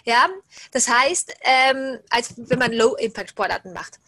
Ja, 0.05 0.29
das 0.71 0.87
heißt, 0.87 1.33
ähm, 1.41 1.99
als 2.09 2.33
wenn 2.37 2.59
man 2.59 2.73
Low-Impact-Sportarten 2.73 3.73
macht. 3.73 3.99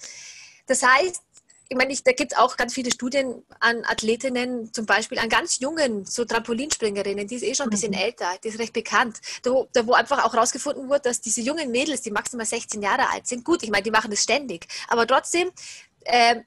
Das 0.67 0.83
heißt, 0.83 1.23
ich 1.71 1.77
meine, 1.77 1.93
ich, 1.93 2.03
da 2.03 2.11
gibt 2.11 2.33
es 2.33 2.37
auch 2.37 2.57
ganz 2.57 2.73
viele 2.73 2.91
Studien 2.91 3.43
an 3.59 3.85
Athletinnen, 3.85 4.73
zum 4.73 4.87
Beispiel 4.87 5.19
an 5.19 5.29
ganz 5.29 5.59
jungen, 5.59 6.03
so 6.03 6.25
Trampolinspringerinnen, 6.25 7.27
die 7.27 7.35
ist 7.35 7.43
eh 7.43 7.53
schon 7.53 7.67
ein 7.67 7.69
bisschen 7.69 7.91
mhm. 7.91 7.99
älter, 7.99 8.31
die 8.43 8.47
ist 8.47 8.57
recht 8.57 8.73
bekannt, 8.73 9.19
da 9.43 9.51
wo, 9.51 9.69
da 9.71 9.85
wo 9.85 9.93
einfach 9.93 10.25
auch 10.25 10.33
herausgefunden 10.33 10.89
wurde, 10.89 11.01
dass 11.01 11.21
diese 11.21 11.41
jungen 11.41 11.69
Mädels, 11.69 12.01
die 12.01 12.09
maximal 12.09 12.45
16 12.45 12.81
Jahre 12.81 13.07
alt 13.11 13.27
sind, 13.27 13.45
gut, 13.45 13.61
ich 13.61 13.69
meine, 13.69 13.83
die 13.83 13.91
machen 13.91 14.09
das 14.09 14.23
ständig, 14.23 14.67
aber 14.87 15.05
trotzdem, 15.05 15.51
äh, 16.05 16.37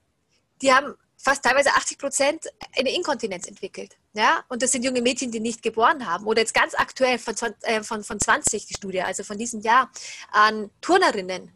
die 0.61 0.73
haben 0.73 0.97
fast 1.23 1.45
teilweise 1.45 1.71
80 1.71 1.99
Prozent 1.99 2.47
eine 2.77 2.93
Inkontinenz 2.93 3.47
entwickelt. 3.47 3.97
Ja? 4.13 4.43
Und 4.49 4.61
das 4.61 4.73
sind 4.73 4.85
junge 4.85 5.03
Mädchen, 5.03 5.31
die 5.31 5.39
nicht 5.39 5.63
geboren 5.63 6.05
haben. 6.05 6.27
Oder 6.27 6.41
jetzt 6.41 6.53
ganz 6.53 6.75
aktuell 6.75 7.19
von, 7.19 7.35
äh, 7.63 7.83
von, 7.85 8.03
von 8.03 8.19
20 8.19 8.67
die 8.67 8.75
Studie, 8.75 9.03
also 9.03 9.23
von 9.23 9.39
diesem 9.39 9.61
Jahr, 9.61 9.89
an 10.33 10.71
Turnerinnen, 10.81 11.53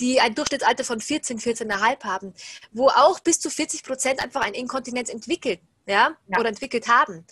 die 0.00 0.20
ein 0.20 0.34
Durchschnittsalter 0.34 0.84
von 0.84 1.00
14, 1.00 1.38
14,5 1.38 2.04
haben, 2.04 2.34
wo 2.72 2.88
auch 2.88 3.20
bis 3.20 3.40
zu 3.40 3.50
40 3.50 3.82
Prozent 3.82 4.22
einfach 4.22 4.42
eine 4.42 4.56
Inkontinenz 4.56 5.08
entwickelt 5.08 5.60
ja? 5.86 6.16
ja? 6.28 6.38
oder 6.38 6.48
entwickelt 6.48 6.88
haben. 6.88 7.24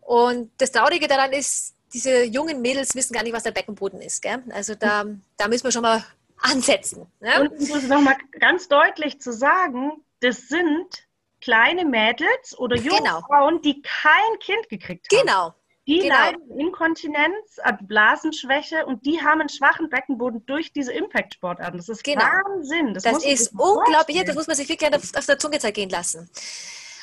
Und 0.00 0.50
das 0.58 0.72
Traurige 0.72 1.08
daran 1.08 1.32
ist, 1.32 1.74
diese 1.92 2.24
jungen 2.24 2.60
Mädels 2.60 2.94
wissen 2.94 3.14
gar 3.14 3.22
nicht, 3.22 3.32
was 3.32 3.44
der 3.44 3.52
Beckenboden 3.52 4.00
ist. 4.00 4.20
Gell? 4.20 4.42
Also 4.50 4.74
da, 4.74 5.04
da 5.36 5.48
müssen 5.48 5.64
wir 5.64 5.72
schon 5.72 5.82
mal 5.82 6.04
ansetzen. 6.38 7.06
Ja? 7.20 7.40
Und 7.40 7.52
um 7.52 7.68
das 7.68 7.84
nochmal 7.84 8.16
ganz 8.38 8.68
deutlich 8.68 9.20
zu 9.20 9.32
sagen, 9.32 9.92
das 10.20 10.48
sind 10.48 11.06
kleine 11.40 11.84
Mädels 11.84 12.58
oder 12.58 12.76
junge 12.76 12.98
Genau. 12.98 13.20
Frauen, 13.20 13.62
die 13.62 13.80
kein 13.82 14.38
Kind 14.40 14.68
gekriegt 14.68 15.06
haben. 15.12 15.20
Genau. 15.20 15.54
Die 15.86 15.98
genau. 15.98 16.14
leiden 16.14 16.42
an 16.50 16.58
Inkontinenz, 16.58 17.58
an 17.62 17.78
Blasenschwäche 17.82 18.86
und 18.86 19.04
die 19.04 19.20
haben 19.20 19.40
einen 19.40 19.50
schwachen 19.50 19.90
Beckenboden 19.90 20.44
durch 20.46 20.72
diese 20.72 20.92
Impact-Sportarten. 20.92 21.76
Das 21.76 21.88
ist 21.90 22.02
Genau. 22.02 22.24
Wahnsinn. 22.24 22.94
Das 22.94 23.04
man 23.04 23.16
ist 23.16 23.52
unglaublich. 23.52 23.94
Vorstellen. 23.94 24.26
das 24.26 24.34
muss 24.34 24.46
man 24.46 24.56
sich 24.56 24.68
wirklich 24.68 24.94
auf, 24.94 25.02
auf 25.14 25.26
der 25.26 25.38
Zunge 25.38 25.58
zergehen 25.58 25.90
lassen. 25.90 26.30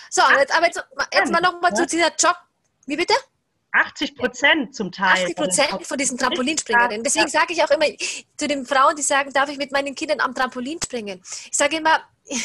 So, 0.09 0.23
jetzt, 0.39 0.55
aber 0.55 0.65
jetzt, 0.65 0.83
jetzt 1.13 1.31
mal 1.31 1.41
nochmal 1.41 1.73
zu 1.73 1.85
dieser 1.85 2.11
Jog. 2.19 2.35
Wie 2.87 2.97
bitte? 2.97 3.13
80 3.71 4.15
Prozent 4.15 4.75
zum 4.75 4.91
Teil. 4.91 5.23
80 5.23 5.35
Prozent 5.35 5.87
von 5.87 5.97
diesen 5.97 6.17
Trampolinspringerinnen. 6.17 7.03
Deswegen 7.03 7.27
sage 7.27 7.53
ich 7.53 7.63
auch 7.63 7.71
immer 7.71 7.85
zu 8.35 8.47
den 8.47 8.65
Frauen, 8.65 8.95
die 8.95 9.01
sagen, 9.01 9.31
darf 9.31 9.49
ich 9.49 9.57
mit 9.57 9.71
meinen 9.71 9.95
Kindern 9.95 10.19
am 10.19 10.35
Trampolin 10.35 10.79
springen? 10.83 11.21
Ich 11.49 11.55
sage 11.55 11.77
immer, 11.77 12.01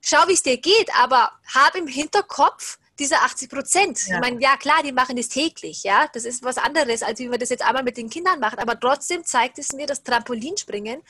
schau, 0.00 0.28
wie 0.28 0.34
es 0.34 0.42
dir 0.42 0.58
geht, 0.58 0.90
aber 1.00 1.32
hab 1.52 1.74
im 1.74 1.88
Hinterkopf 1.88 2.78
diese 2.98 3.16
80 3.18 3.50
Prozent. 3.50 4.06
Ja. 4.06 4.14
Ich 4.16 4.20
meine, 4.20 4.40
ja 4.40 4.56
klar, 4.56 4.82
die 4.82 4.92
machen 4.92 5.18
es 5.18 5.28
täglich, 5.28 5.82
ja. 5.82 6.08
Das 6.12 6.24
ist 6.24 6.42
was 6.42 6.58
anderes, 6.58 7.02
als 7.02 7.18
wie 7.18 7.28
man 7.28 7.38
das 7.38 7.50
jetzt 7.50 7.62
einmal 7.62 7.82
mit 7.82 7.96
den 7.96 8.08
Kindern 8.10 8.40
macht. 8.40 8.58
Aber 8.58 8.78
trotzdem 8.78 9.24
zeigt 9.24 9.58
es 9.58 9.72
mir, 9.72 9.86
dass 9.86 10.02
Trampolinspringen 10.02 11.02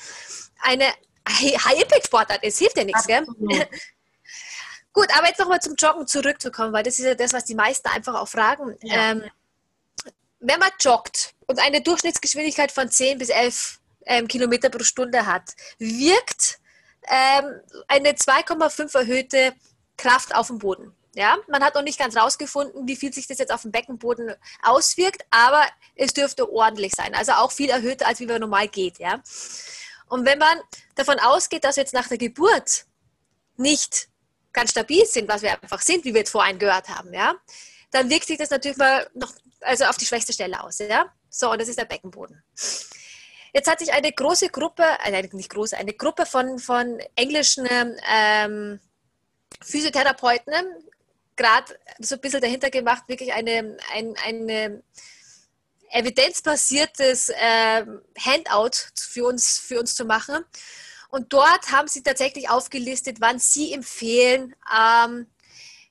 eine 0.60 0.86
High-Impact-Sportart 1.28 2.42
ist. 2.44 2.58
Hilft 2.58 2.76
ja 2.76 2.84
nichts, 2.84 3.06
gell? 3.06 3.26
Gut, 4.92 5.08
aber 5.14 5.28
jetzt 5.28 5.38
nochmal 5.38 5.60
zum 5.60 5.74
Joggen 5.76 6.06
zurückzukommen, 6.06 6.72
weil 6.72 6.82
das 6.82 6.98
ist 6.98 7.04
ja 7.04 7.14
das, 7.14 7.34
was 7.34 7.44
die 7.44 7.54
meisten 7.54 7.86
einfach 7.88 8.14
auch 8.14 8.28
fragen. 8.28 8.76
Ja. 8.80 9.10
Ähm, 9.10 9.24
wenn 10.40 10.58
man 10.58 10.70
joggt 10.80 11.34
und 11.46 11.60
eine 11.60 11.82
Durchschnittsgeschwindigkeit 11.82 12.72
von 12.72 12.90
10 12.90 13.18
bis 13.18 13.28
11 13.28 13.78
ähm, 14.06 14.26
Kilometer 14.26 14.70
pro 14.70 14.82
Stunde 14.84 15.26
hat, 15.26 15.54
wirkt 15.78 16.58
ähm, 17.08 17.60
eine 17.88 18.12
2,5 18.12 18.96
erhöhte 18.96 19.52
Kraft 19.98 20.34
auf 20.34 20.46
dem 20.46 20.58
Boden. 20.58 20.95
Ja, 21.16 21.38
man 21.48 21.64
hat 21.64 21.74
noch 21.74 21.82
nicht 21.82 21.98
ganz 21.98 22.14
rausgefunden, 22.14 22.86
wie 22.86 22.94
viel 22.94 23.10
sich 23.10 23.26
das 23.26 23.38
jetzt 23.38 23.50
auf 23.50 23.62
dem 23.62 23.72
Beckenboden 23.72 24.34
auswirkt, 24.62 25.24
aber 25.30 25.64
es 25.94 26.12
dürfte 26.12 26.52
ordentlich 26.52 26.92
sein. 26.94 27.14
Also 27.14 27.32
auch 27.32 27.52
viel 27.52 27.70
erhöhter, 27.70 28.06
als 28.06 28.20
wie 28.20 28.26
man 28.26 28.38
normal 28.38 28.68
geht. 28.68 28.98
Ja. 28.98 29.22
Und 30.08 30.26
wenn 30.26 30.38
man 30.38 30.60
davon 30.94 31.18
ausgeht, 31.18 31.64
dass 31.64 31.76
wir 31.76 31.84
jetzt 31.84 31.94
nach 31.94 32.06
der 32.06 32.18
Geburt 32.18 32.84
nicht 33.56 34.08
ganz 34.52 34.72
stabil 34.72 35.06
sind, 35.06 35.26
was 35.26 35.40
wir 35.40 35.52
einfach 35.52 35.80
sind, 35.80 36.04
wie 36.04 36.12
wir 36.12 36.20
jetzt 36.20 36.32
vorhin 36.32 36.58
gehört 36.58 36.90
haben, 36.90 37.14
ja, 37.14 37.34
dann 37.92 38.10
wirkt 38.10 38.26
sich 38.26 38.36
das 38.36 38.50
natürlich 38.50 38.76
mal 38.76 39.08
noch 39.14 39.32
also 39.62 39.84
auf 39.86 39.96
die 39.96 40.04
schwächste 40.04 40.34
Stelle 40.34 40.62
aus. 40.62 40.80
Ja? 40.80 41.10
So, 41.30 41.50
und 41.50 41.58
das 41.58 41.68
ist 41.68 41.78
der 41.78 41.86
Beckenboden. 41.86 42.42
Jetzt 43.54 43.70
hat 43.70 43.78
sich 43.78 43.90
eine 43.90 44.12
große 44.12 44.50
Gruppe, 44.50 44.84
äh, 45.02 45.10
nein, 45.10 45.30
nicht 45.32 45.48
große, 45.48 45.78
eine 45.78 45.94
Gruppe 45.94 46.26
von, 46.26 46.58
von 46.58 47.00
englischen 47.14 47.66
ähm, 48.06 48.80
Physiotherapeuten 49.62 50.52
gerade 51.36 51.78
so 51.98 52.16
ein 52.16 52.20
bisschen 52.20 52.40
dahinter 52.40 52.70
gemacht, 52.70 53.04
wirklich 53.06 53.32
eine, 53.32 53.76
ein, 53.92 54.14
eine 54.24 54.82
evidenzbasiertes 55.90 57.32
ähm, 57.38 58.02
Handout 58.18 58.76
für 58.96 59.24
uns, 59.24 59.58
für 59.58 59.78
uns 59.78 59.94
zu 59.94 60.04
machen. 60.04 60.44
Und 61.08 61.32
dort 61.32 61.70
haben 61.70 61.88
sie 61.88 62.02
tatsächlich 62.02 62.50
aufgelistet, 62.50 63.20
wann 63.20 63.38
sie 63.38 63.72
empfehlen, 63.72 64.54
ähm, 64.74 65.26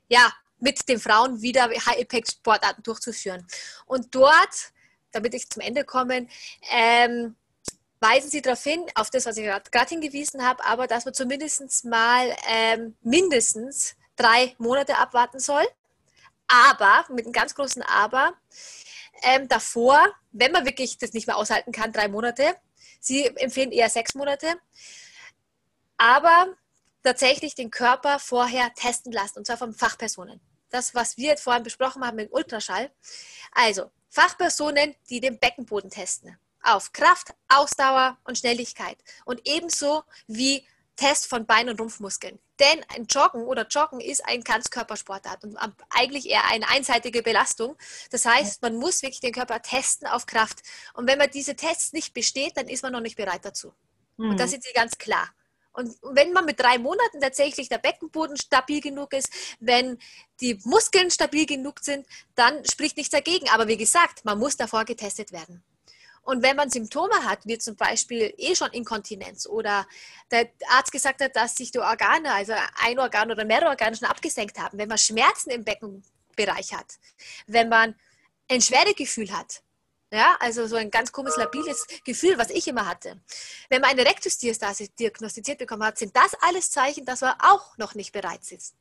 ja, 0.08 0.32
mit 0.58 0.88
den 0.88 1.00
Frauen 1.00 1.42
wieder 1.42 1.68
High-Impact-Sportarten 1.68 2.82
durchzuführen. 2.82 3.46
Und 3.86 4.14
dort, 4.14 4.72
damit 5.12 5.34
ich 5.34 5.48
zum 5.48 5.62
Ende 5.62 5.84
komme, 5.84 6.28
ähm, 6.70 7.36
weisen 8.00 8.30
sie 8.30 8.42
darauf 8.42 8.62
hin, 8.62 8.84
auf 8.94 9.10
das, 9.10 9.26
was 9.26 9.36
ich 9.36 9.44
gerade 9.44 9.88
hingewiesen 9.88 10.44
habe, 10.44 10.64
aber 10.64 10.86
dass 10.86 11.04
man 11.04 11.14
zumindest 11.14 11.84
mal 11.84 12.36
ähm, 12.48 12.96
mindestens 13.02 13.96
drei 14.16 14.54
Monate 14.58 14.98
abwarten 14.98 15.38
soll. 15.38 15.66
Aber, 16.48 17.04
mit 17.08 17.24
einem 17.24 17.32
ganz 17.32 17.54
großen 17.54 17.82
Aber, 17.82 18.34
ähm, 19.22 19.48
davor, 19.48 19.98
wenn 20.32 20.52
man 20.52 20.64
wirklich 20.64 20.98
das 20.98 21.12
nicht 21.12 21.26
mehr 21.26 21.36
aushalten 21.36 21.72
kann, 21.72 21.92
drei 21.92 22.08
Monate. 22.08 22.56
Sie 23.00 23.24
empfehlen 23.24 23.72
eher 23.72 23.88
sechs 23.88 24.14
Monate. 24.14 24.56
Aber 25.96 26.54
tatsächlich 27.02 27.54
den 27.54 27.70
Körper 27.70 28.18
vorher 28.18 28.72
testen 28.74 29.12
lassen, 29.12 29.38
und 29.38 29.46
zwar 29.46 29.56
von 29.56 29.72
Fachpersonen. 29.72 30.40
Das, 30.70 30.94
was 30.94 31.16
wir 31.16 31.28
jetzt 31.28 31.42
vorhin 31.42 31.62
besprochen 31.62 32.04
haben 32.04 32.16
mit 32.16 32.28
dem 32.28 32.34
Ultraschall. 32.34 32.90
Also 33.52 33.90
Fachpersonen, 34.10 34.94
die 35.08 35.20
den 35.20 35.38
Beckenboden 35.38 35.90
testen. 35.90 36.36
Auf 36.62 36.92
Kraft, 36.92 37.32
Ausdauer 37.48 38.18
und 38.24 38.38
Schnelligkeit. 38.38 38.98
Und 39.24 39.40
ebenso 39.44 40.02
wie 40.26 40.66
Test 40.96 41.26
von 41.26 41.46
Bein- 41.46 41.68
und 41.68 41.80
Rumpfmuskeln. 41.80 42.38
Denn 42.58 42.84
ein 42.94 43.06
Joggen 43.06 43.44
oder 43.44 43.66
Joggen 43.66 44.00
ist 44.00 44.24
ein 44.24 44.42
Ganzkörpersportart 44.42 45.44
und 45.44 45.58
eigentlich 45.90 46.28
eher 46.28 46.44
eine 46.46 46.68
einseitige 46.68 47.22
Belastung. 47.22 47.76
Das 48.10 48.24
heißt, 48.24 48.62
man 48.62 48.76
muss 48.76 49.02
wirklich 49.02 49.20
den 49.20 49.32
Körper 49.32 49.60
testen 49.60 50.08
auf 50.08 50.26
Kraft. 50.26 50.62
Und 50.94 51.06
wenn 51.06 51.18
man 51.18 51.30
diese 51.30 51.54
Tests 51.54 51.92
nicht 51.92 52.14
besteht, 52.14 52.56
dann 52.56 52.68
ist 52.68 52.82
man 52.82 52.92
noch 52.92 53.00
nicht 53.00 53.16
bereit 53.16 53.44
dazu. 53.44 53.72
Mhm. 54.16 54.30
Und 54.30 54.40
da 54.40 54.46
sind 54.46 54.64
sie 54.64 54.72
ganz 54.72 54.96
klar. 54.96 55.28
Und 55.76 55.94
wenn 56.00 56.32
man 56.32 56.46
mit 56.46 56.58
drei 56.58 56.78
Monaten 56.78 57.20
tatsächlich 57.20 57.68
der 57.68 57.76
Beckenboden 57.76 58.38
stabil 58.38 58.80
genug 58.80 59.12
ist, 59.12 59.28
wenn 59.60 59.98
die 60.40 60.58
Muskeln 60.64 61.10
stabil 61.10 61.44
genug 61.44 61.80
sind, 61.80 62.06
dann 62.34 62.64
spricht 62.64 62.96
nichts 62.96 63.10
dagegen. 63.10 63.50
Aber 63.50 63.68
wie 63.68 63.76
gesagt, 63.76 64.24
man 64.24 64.38
muss 64.38 64.56
davor 64.56 64.86
getestet 64.86 65.32
werden. 65.32 65.62
Und 66.26 66.42
wenn 66.42 66.56
man 66.56 66.68
Symptome 66.70 67.24
hat, 67.24 67.46
wie 67.46 67.56
zum 67.56 67.76
Beispiel 67.76 68.34
eh 68.36 68.56
schon 68.56 68.72
Inkontinenz 68.72 69.46
oder 69.46 69.86
der 70.32 70.50
Arzt 70.70 70.90
gesagt 70.90 71.22
hat, 71.22 71.36
dass 71.36 71.54
sich 71.54 71.70
die 71.70 71.78
Organe, 71.78 72.34
also 72.34 72.52
ein 72.82 72.98
Organ 72.98 73.30
oder 73.30 73.44
mehrere 73.44 73.68
Organe 73.68 73.94
schon 73.94 74.08
abgesenkt 74.08 74.58
haben, 74.58 74.76
wenn 74.76 74.88
man 74.88 74.98
Schmerzen 74.98 75.50
im 75.50 75.64
Beckenbereich 75.64 76.74
hat, 76.74 76.94
wenn 77.46 77.68
man 77.68 77.94
ein 78.50 78.60
Schweregefühl 78.60 79.30
hat, 79.30 79.62
ja, 80.10 80.36
also 80.40 80.66
so 80.66 80.74
ein 80.74 80.90
ganz 80.90 81.12
komisches, 81.12 81.38
labiles 81.38 81.86
Gefühl, 82.04 82.36
was 82.38 82.50
ich 82.50 82.66
immer 82.66 82.86
hatte. 82.86 83.20
Wenn 83.68 83.80
man 83.80 83.90
eine 83.90 84.04
Rektusdiastase 84.04 84.88
diagnostiziert 84.88 85.58
bekommen 85.58 85.84
hat, 85.84 85.96
sind 85.96 86.16
das 86.16 86.34
alles 86.40 86.72
Zeichen, 86.72 87.04
dass 87.04 87.20
man 87.20 87.34
auch 87.38 87.78
noch 87.78 87.94
nicht 87.94 88.12
bereit 88.12 88.50
ist. 88.50 88.74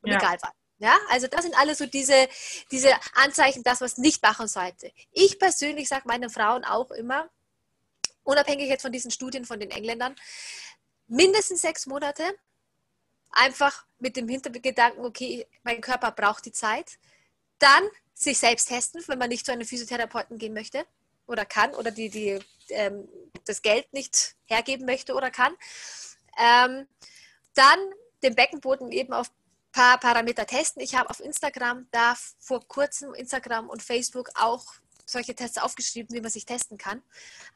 Und 0.00 0.10
Ja. 0.10 0.16
egal 0.16 0.38
wann. 0.40 0.52
Ja, 0.78 0.96
also 1.08 1.28
das 1.28 1.42
sind 1.42 1.56
alle 1.56 1.74
so 1.74 1.86
diese, 1.86 2.28
diese 2.70 2.90
Anzeichen, 3.14 3.62
das, 3.62 3.80
was 3.80 3.96
nicht 3.96 4.22
machen 4.22 4.48
sollte. 4.48 4.92
Ich 5.12 5.38
persönlich 5.38 5.88
sage 5.88 6.08
meinen 6.08 6.30
Frauen 6.30 6.64
auch 6.64 6.90
immer, 6.90 7.30
unabhängig 8.24 8.68
jetzt 8.68 8.82
von 8.82 8.92
diesen 8.92 9.10
Studien 9.10 9.44
von 9.44 9.60
den 9.60 9.70
Engländern, 9.70 10.16
mindestens 11.06 11.62
sechs 11.62 11.86
Monate, 11.86 12.24
einfach 13.30 13.84
mit 13.98 14.16
dem 14.16 14.28
Hintergedanken, 14.28 15.04
okay, 15.04 15.46
mein 15.62 15.80
Körper 15.80 16.10
braucht 16.10 16.44
die 16.44 16.52
Zeit, 16.52 16.98
dann 17.58 17.84
sich 18.14 18.38
selbst 18.38 18.68
testen, 18.68 19.02
wenn 19.06 19.18
man 19.18 19.28
nicht 19.28 19.46
zu 19.46 19.52
einem 19.52 19.66
Physiotherapeuten 19.66 20.38
gehen 20.38 20.54
möchte 20.54 20.86
oder 21.26 21.44
kann 21.44 21.74
oder 21.74 21.90
die, 21.90 22.08
die 22.08 22.38
ähm, 22.70 23.08
das 23.44 23.62
Geld 23.62 23.92
nicht 23.92 24.34
hergeben 24.46 24.86
möchte 24.86 25.14
oder 25.14 25.30
kann. 25.30 25.54
Ähm, 26.38 26.88
dann 27.54 27.78
den 28.22 28.34
Beckenboden 28.34 28.90
eben 28.92 29.12
auf 29.12 29.30
paar 29.74 29.98
Parameter 29.98 30.46
testen. 30.46 30.80
Ich 30.80 30.94
habe 30.94 31.10
auf 31.10 31.20
Instagram 31.20 31.88
da 31.90 32.14
vor 32.38 32.66
kurzem 32.66 33.12
Instagram 33.12 33.68
und 33.68 33.82
Facebook 33.82 34.30
auch 34.36 34.64
solche 35.04 35.34
Tests 35.34 35.58
aufgeschrieben, 35.58 36.14
wie 36.14 36.20
man 36.20 36.30
sich 36.30 36.46
testen 36.46 36.78
kann. 36.78 37.02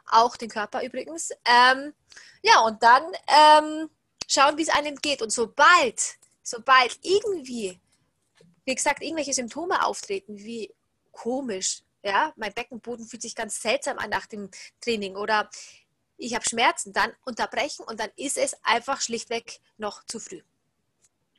Auch 0.07 0.37
den 0.37 0.51
Körper 0.51 0.83
übrigens. 0.83 1.31
Ähm, 1.45 1.95
ja, 2.43 2.61
und 2.61 2.83
dann 2.83 3.05
ähm, 3.29 3.89
schauen, 4.27 4.59
wie 4.59 4.63
es 4.63 4.69
einem 4.69 4.97
geht. 4.97 5.23
Und 5.23 5.31
sobald, 5.31 6.19
sobald 6.43 6.99
irgendwie, 7.03 7.81
wie 8.65 8.75
gesagt, 8.75 9.01
irgendwelche 9.01 9.33
Symptome 9.33 9.87
auftreten, 9.87 10.37
wie 10.39 10.75
komisch, 11.13 11.83
ja, 12.03 12.33
mein 12.37 12.53
Beckenboden 12.53 13.07
fühlt 13.07 13.23
sich 13.23 13.37
ganz 13.37 13.63
seltsam 13.63 13.97
an 13.99 14.11
nach 14.11 14.27
dem 14.27 14.51
Training 14.81 15.15
oder 15.15 15.49
ich 16.17 16.35
habe 16.35 16.45
Schmerzen, 16.45 16.93
dann 16.93 17.13
unterbrechen 17.25 17.85
und 17.85 18.01
dann 18.01 18.11
ist 18.17 18.39
es 18.39 18.57
einfach 18.65 19.01
schlichtweg 19.01 19.61
noch 19.77 20.05
zu 20.05 20.19
früh. 20.19 20.43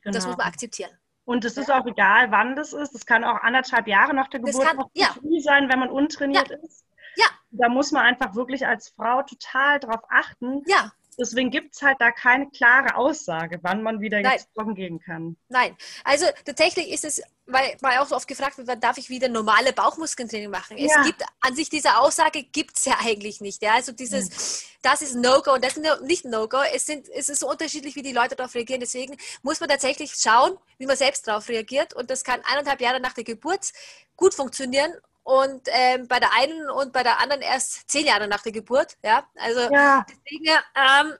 Und 0.05 0.15
das 0.15 0.23
Genau. 0.23 0.35
muss 0.35 0.37
man 0.37 0.47
akzeptieren. 0.47 0.91
Und 1.25 1.45
es 1.45 1.57
ist 1.57 1.71
auch 1.71 1.85
egal, 1.85 2.31
wann 2.31 2.55
das 2.55 2.73
ist. 2.73 2.95
Es 2.95 3.05
kann 3.05 3.23
auch 3.23 3.41
anderthalb 3.41 3.87
Jahre 3.87 4.13
nach 4.15 4.29
der 4.29 4.39
Geburt 4.39 4.65
kann- 4.65 4.83
ja. 4.93 5.13
sein, 5.41 5.69
wenn 5.69 5.79
man 5.79 5.89
untrainiert 5.89 6.49
ist. 6.49 6.85
Ja. 7.15 7.25
Da 7.51 7.69
muss 7.69 7.91
man 7.91 8.03
einfach 8.03 8.33
wirklich 8.35 8.65
als 8.65 8.89
Frau 8.89 9.21
total 9.23 9.79
drauf 9.79 10.01
achten. 10.09 10.63
Ja, 10.67 10.91
Deswegen 11.19 11.51
gibt 11.51 11.75
es 11.75 11.81
halt 11.81 11.97
da 11.99 12.11
keine 12.11 12.49
klare 12.49 12.95
Aussage, 12.95 13.59
wann 13.61 13.83
man 13.83 13.99
wieder 13.99 14.21
Nein. 14.21 14.33
jetzt 14.33 14.49
joggen 14.55 14.75
gehen 14.75 14.99
kann. 14.99 15.35
Nein, 15.49 15.75
also 16.03 16.25
tatsächlich 16.45 16.89
ist 16.89 17.03
es, 17.03 17.21
weil, 17.45 17.75
weil 17.81 17.97
auch 17.97 18.07
so 18.07 18.15
oft 18.15 18.27
gefragt 18.27 18.57
wird, 18.57 18.67
wann 18.67 18.79
darf 18.79 18.97
ich 18.97 19.09
wieder 19.09 19.27
normale 19.27 19.73
Bauchmuskeltraining 19.73 20.49
machen? 20.49 20.77
Ja. 20.77 20.87
Es 20.87 21.05
gibt 21.05 21.23
an 21.41 21.55
sich 21.55 21.69
diese 21.69 21.97
Aussage 21.97 22.43
gibt 22.43 22.77
es 22.77 22.85
ja 22.85 22.95
eigentlich 23.03 23.41
nicht. 23.41 23.61
Ja? 23.61 23.73
Also 23.73 23.91
dieses, 23.91 24.65
das 24.81 25.01
ist 25.01 25.15
No-Go 25.15 25.53
und 25.53 25.63
das 25.63 25.75
ist 25.75 26.01
nicht 26.03 26.25
No-Go. 26.25 26.59
Es, 26.73 26.85
sind, 26.85 27.09
es 27.09 27.27
ist 27.27 27.39
so 27.39 27.49
unterschiedlich, 27.49 27.95
wie 27.95 28.01
die 28.01 28.13
Leute 28.13 28.35
darauf 28.35 28.55
reagieren. 28.55 28.79
Deswegen 28.79 29.17
muss 29.41 29.59
man 29.59 29.67
tatsächlich 29.67 30.13
schauen, 30.13 30.57
wie 30.77 30.85
man 30.85 30.95
selbst 30.95 31.27
darauf 31.27 31.49
reagiert. 31.49 31.93
Und 31.93 32.09
das 32.09 32.23
kann 32.23 32.41
eineinhalb 32.45 32.79
Jahre 32.79 32.99
nach 32.99 33.13
der 33.13 33.23
Geburt 33.23 33.71
gut 34.15 34.33
funktionieren. 34.33 34.93
Und 35.29 35.67
ähm, 35.67 36.07
bei 36.07 36.19
der 36.19 36.33
einen 36.33 36.71
und 36.71 36.91
bei 36.91 37.03
der 37.03 37.19
anderen 37.19 37.43
erst 37.43 37.87
zehn 37.87 38.03
Jahre 38.03 38.27
nach 38.27 38.41
der 38.41 38.51
Geburt. 38.51 38.97
Ja, 39.03 39.29
also 39.35 39.59
Ja, 39.71 40.03
deswegen, 40.09 40.47
ähm, 40.47 41.13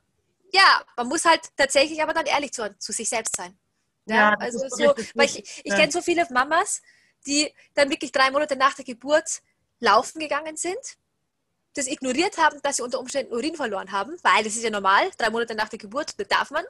ja, 0.51 0.83
man 0.97 1.07
muss 1.09 1.25
halt 1.25 1.41
tatsächlich 1.55 2.01
aber 2.01 2.13
dann 2.13 2.25
ehrlich 2.25 2.51
zu, 2.51 2.75
zu 2.79 2.91
sich 2.91 3.07
selbst 3.07 3.35
sein. 3.35 3.55
Ja, 4.07 4.15
ja 4.15 4.33
also 4.39 4.67
so, 4.67 4.95
weil 5.13 5.25
ich, 5.27 5.61
ich 5.63 5.63
ja. 5.63 5.75
kenne 5.75 5.91
so 5.91 6.01
viele 6.01 6.25
Mamas, 6.31 6.81
die 7.27 7.53
dann 7.75 7.91
wirklich 7.91 8.11
drei 8.11 8.31
Monate 8.31 8.55
nach 8.55 8.73
der 8.73 8.83
Geburt 8.83 9.43
laufen 9.79 10.19
gegangen 10.19 10.57
sind 10.57 10.97
das 11.75 11.87
ignoriert 11.87 12.37
haben, 12.37 12.59
dass 12.63 12.77
sie 12.77 12.83
unter 12.83 12.99
Umständen 12.99 13.33
Urin 13.33 13.55
verloren 13.55 13.91
haben, 13.91 14.17
weil 14.23 14.43
das 14.43 14.55
ist 14.55 14.63
ja 14.63 14.69
normal, 14.69 15.09
drei 15.17 15.29
Monate 15.29 15.55
nach 15.55 15.69
der 15.69 15.79
Geburt, 15.79 16.13
das 16.17 16.27
darf 16.27 16.51
man. 16.51 16.65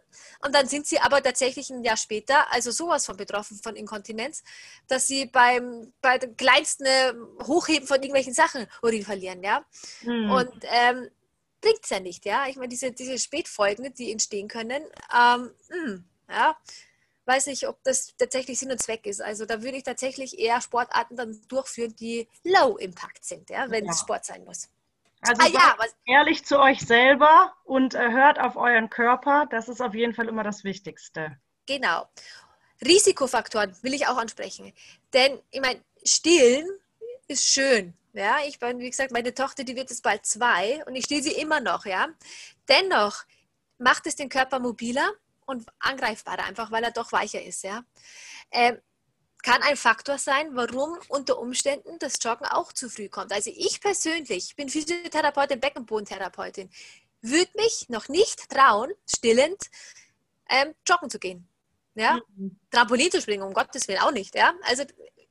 Und 0.46 0.54
dann 0.54 0.68
sind 0.68 0.88
sie 0.88 1.00
aber 1.00 1.24
tatsächlich 1.24 1.70
ein 1.70 1.84
Jahr 1.84 1.98
später, 1.98 2.52
also 2.52 2.72
sowas 2.72 3.06
von 3.06 3.18
betroffen 3.18 3.58
von 3.58 3.76
Inkontinenz, 3.76 4.44
dass 4.88 5.08
sie 5.08 5.26
beim 5.26 5.94
bei 6.02 6.18
den 6.18 6.36
kleinsten 6.36 6.86
äh, 6.86 7.14
Hochheben 7.44 7.88
von 7.88 7.98
irgendwelchen 7.98 8.34
Sachen 8.34 8.68
Urin 8.82 9.06
verlieren, 9.06 9.42
ja. 9.44 9.66
Mhm. 10.04 10.32
Und 10.32 10.66
ähm, 10.66 11.10
bringt 11.62 11.84
es 11.84 11.90
ja 11.90 12.00
nicht, 12.00 12.26
ja. 12.26 12.48
Ich 12.48 12.58
meine, 12.58 12.70
diese, 12.70 12.92
diese 12.92 13.18
Spätfolgen, 13.18 13.94
die 13.94 14.12
entstehen 14.12 14.48
können, 14.48 14.84
ähm, 15.14 15.52
mh, 15.70 15.76
hm, 15.86 16.06
ja, 16.30 16.58
weiß 17.26 17.48
nicht, 17.48 17.68
ob 17.68 17.82
das 17.84 18.16
tatsächlich 18.18 18.60
Sinn 18.60 18.72
und 18.72 18.82
Zweck 18.82 19.06
ist. 19.06 19.22
Also 19.22 19.46
da 19.46 19.62
würde 19.62 19.78
ich 19.78 19.84
tatsächlich 19.84 20.40
eher 20.40 20.62
Sportarten 20.62 21.16
dann 21.16 21.40
durchführen, 21.48 21.96
die 21.96 22.28
low 22.44 22.76
impact 22.78 23.24
sind, 23.24 23.50
ja, 23.50 23.70
wenn 23.70 23.86
ja. 23.86 23.92
es 23.92 24.00
Sport 24.00 24.26
sein 24.26 24.44
muss. 24.44 24.68
Also 25.22 25.42
ah, 25.44 25.48
ja, 25.48 25.76
ehrlich 26.06 26.46
zu 26.46 26.60
euch 26.60 26.80
selber 26.80 27.54
und 27.64 27.94
äh, 27.94 28.12
hört 28.12 28.40
auf 28.40 28.56
euren 28.56 28.90
Körper. 28.90 29.48
Das 29.50 29.68
ist 29.68 29.82
auf 29.82 29.94
jeden 29.94 30.14
Fall 30.14 30.28
immer 30.28 30.44
das 30.44 30.64
Wichtigste. 30.64 31.38
Genau. 31.66 32.08
Risikofaktoren 32.86 33.76
will 33.82 33.94
ich 33.94 34.08
auch 34.08 34.18
ansprechen. 34.18 34.74
Denn 35.14 35.40
ich 35.52 35.62
meine, 35.62 35.84
stillen 36.04 36.68
ist 37.28 37.46
schön. 37.46 37.94
Ja, 38.14 38.38
ich 38.48 38.60
bin, 38.60 38.80
wie 38.80 38.90
gesagt, 38.90 39.12
meine 39.12 39.34
Tochter, 39.34 39.64
die 39.64 39.76
wird 39.76 39.90
jetzt 39.90 40.02
bald 40.02 40.26
zwei 40.26 40.84
und 40.86 40.96
ich 40.96 41.06
still 41.06 41.22
sie 41.22 41.34
immer 41.34 41.60
noch, 41.60 41.86
ja. 41.86 42.08
Dennoch 42.68 43.24
macht 43.78 44.08
es 44.08 44.16
den 44.16 44.30
Körper 44.30 44.60
mobiler 44.60 45.12
und 45.46 45.68
angreifbarer, 45.80 46.46
einfach 46.46 46.72
weil 46.72 46.84
er 46.84 46.92
doch 46.92 47.12
weicher 47.12 47.42
ist, 47.44 47.64
ja. 47.64 47.84
Ähm, 48.52 48.80
kann 49.44 49.62
ein 49.64 49.78
Faktor 49.78 50.18
sein, 50.18 50.56
warum 50.56 50.98
unter 51.08 51.40
Umständen 51.40 51.98
das 52.00 52.20
Joggen 52.22 52.46
auch 52.46 52.74
zu 52.74 52.90
früh 52.90 53.10
kommt. 53.10 53.32
Also 53.32 53.52
ich 53.56 53.80
persönlich 53.80 54.56
bin 54.56 54.70
Physiotherapeutin, 54.70 55.60
Beckenbodentherapeutin, 55.60 56.70
würde 57.22 57.52
mich 57.56 57.88
noch 57.90 58.08
nicht 58.08 58.50
trauen, 58.50 58.92
stillend 59.06 59.70
ähm, 60.50 60.74
joggen 60.88 61.10
zu 61.10 61.20
gehen. 61.20 61.48
Ja? 61.96 62.20
Mhm. 62.36 62.60
Trampolin 62.72 63.12
zu 63.12 63.22
springen, 63.22 63.44
um 63.44 63.54
Gottes 63.54 63.88
Willen 63.88 64.00
auch 64.00 64.12
nicht. 64.12 64.36
Ja? 64.36 64.54
Also 64.64 64.84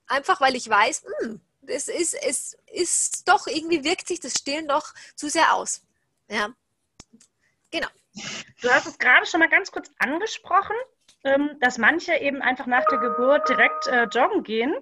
einfach, 0.07 0.41
weil 0.41 0.57
ich 0.57 0.69
weiß, 0.69 1.05
mh, 1.05 1.29
hm, 1.29 1.41
es, 1.67 1.89
ist, 1.89 2.15
es 2.15 2.57
ist 2.73 3.29
doch, 3.29 3.47
irgendwie 3.47 3.85
wirkt 3.85 4.09
sich 4.09 4.21
das 4.21 4.35
Stillen 4.35 4.69
doch 4.69 4.95
zu 5.17 5.29
sehr 5.29 5.55
aus. 5.55 5.83
Ja? 6.29 6.51
Genau. 7.71 7.89
Du 8.63 8.71
hast 8.71 8.87
es 8.87 8.99
gerade 8.99 9.27
schon 9.27 9.41
mal 9.41 9.49
ganz 9.49 9.71
kurz 9.71 9.91
angesprochen. 9.99 10.77
Ähm, 11.25 11.57
dass 11.61 11.79
manche 11.79 12.15
eben 12.15 12.43
einfach 12.43 12.67
nach 12.67 12.85
der 12.91 12.99
Geburt 12.99 13.49
direkt 13.49 13.89
äh, 13.89 14.05
joggen 14.05 14.45
gehen 14.45 14.73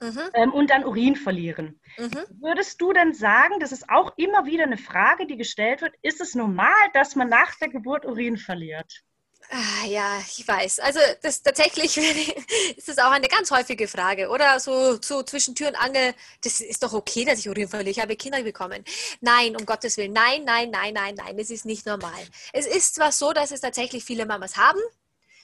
mhm. 0.00 0.20
ähm, 0.34 0.52
und 0.52 0.70
dann 0.70 0.84
Urin 0.84 1.16
verlieren. 1.16 1.80
Mhm. 1.98 2.24
Würdest 2.40 2.80
du 2.80 2.92
denn 2.92 3.14
sagen, 3.14 3.58
das 3.58 3.72
ist 3.72 3.88
auch 3.88 4.12
immer 4.16 4.46
wieder 4.46 4.64
eine 4.64 4.78
Frage, 4.78 5.26
die 5.26 5.36
gestellt 5.36 5.82
wird, 5.82 5.94
ist 6.02 6.20
es 6.20 6.34
normal, 6.34 6.72
dass 6.94 7.16
man 7.16 7.28
nach 7.28 7.56
der 7.56 7.68
Geburt 7.68 8.04
Urin 8.04 8.36
verliert? 8.36 9.02
Ah, 9.50 9.86
ja, 9.86 10.18
ich 10.20 10.46
weiß. 10.46 10.78
Also 10.78 10.98
das 11.20 11.42
tatsächlich 11.42 11.96
ist 12.76 12.88
das 12.88 12.98
auch 12.98 13.10
eine 13.10 13.28
ganz 13.28 13.50
häufige 13.50 13.86
Frage. 13.86 14.28
Oder 14.28 14.58
so, 14.60 14.98
so 15.02 15.22
zwischen 15.22 15.54
Tür 15.54 15.68
und 15.68 15.76
Angel, 15.76 16.14
das 16.42 16.60
ist 16.60 16.82
doch 16.82 16.92
okay, 16.92 17.24
dass 17.24 17.40
ich 17.40 17.48
Urin 17.48 17.68
verliere. 17.68 17.90
Ich 17.90 18.00
habe 18.00 18.16
Kinder 18.16 18.42
bekommen. 18.42 18.84
Nein, 19.20 19.56
um 19.56 19.66
Gottes 19.66 19.96
Willen. 19.96 20.12
Nein, 20.12 20.44
nein, 20.44 20.70
nein, 20.70 20.94
nein, 20.94 21.14
nein. 21.16 21.38
Es 21.38 21.50
ist 21.50 21.66
nicht 21.66 21.86
normal. 21.86 22.22
Es 22.52 22.66
ist 22.66 22.94
zwar 22.94 23.12
so, 23.12 23.32
dass 23.32 23.50
es 23.50 23.60
tatsächlich 23.60 24.04
viele 24.04 24.24
Mamas 24.24 24.56
haben, 24.56 24.80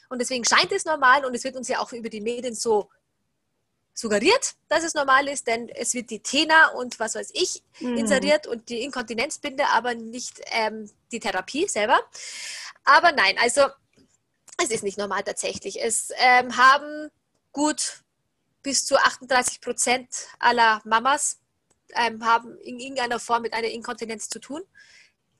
und 0.09 0.19
deswegen 0.19 0.45
scheint 0.45 0.73
es 0.73 0.85
normal 0.85 1.25
und 1.25 1.35
es 1.35 1.45
wird 1.45 1.57
uns 1.57 1.69
ja 1.69 1.81
auch 1.81 1.93
über 1.93 2.09
die 2.09 2.21
Medien 2.21 2.55
so 2.55 2.88
suggeriert, 3.95 4.55
dass 4.68 4.85
es 4.85 4.94
normal 4.94 5.29
ist, 5.29 5.47
denn 5.49 5.68
es 5.68 5.92
wird 5.92 6.11
die 6.11 6.21
Tena 6.21 6.68
und 6.68 7.01
was 7.01 7.16
weiß 7.16 7.31
ich 7.35 7.62
mhm. 7.81 7.97
inseriert 7.97 8.47
und 8.47 8.68
die 8.68 8.83
Inkontinenzbinde, 8.83 9.66
aber 9.68 9.94
nicht 9.94 10.40
ähm, 10.53 10.88
die 11.11 11.18
Therapie 11.18 11.66
selber. 11.66 12.01
Aber 12.85 13.11
nein, 13.12 13.37
also 13.40 13.62
es 14.62 14.71
ist 14.71 14.85
nicht 14.85 14.99
normal 14.99 15.25
tatsächlich. 15.25 15.83
Es 15.83 16.11
ähm, 16.16 16.57
haben 16.57 17.11
gut 17.53 18.03
bis 18.62 18.85
zu 18.85 18.97
38 18.97 19.61
Prozent 19.61 20.09
aller 20.38 20.81
Mamas 20.85 21.38
ähm, 21.94 22.25
haben 22.25 22.57
in 22.59 22.79
irgendeiner 22.79 23.18
Form 23.18 23.42
mit 23.42 23.53
einer 23.53 23.68
Inkontinenz 23.68 24.29
zu 24.29 24.38
tun. 24.38 24.62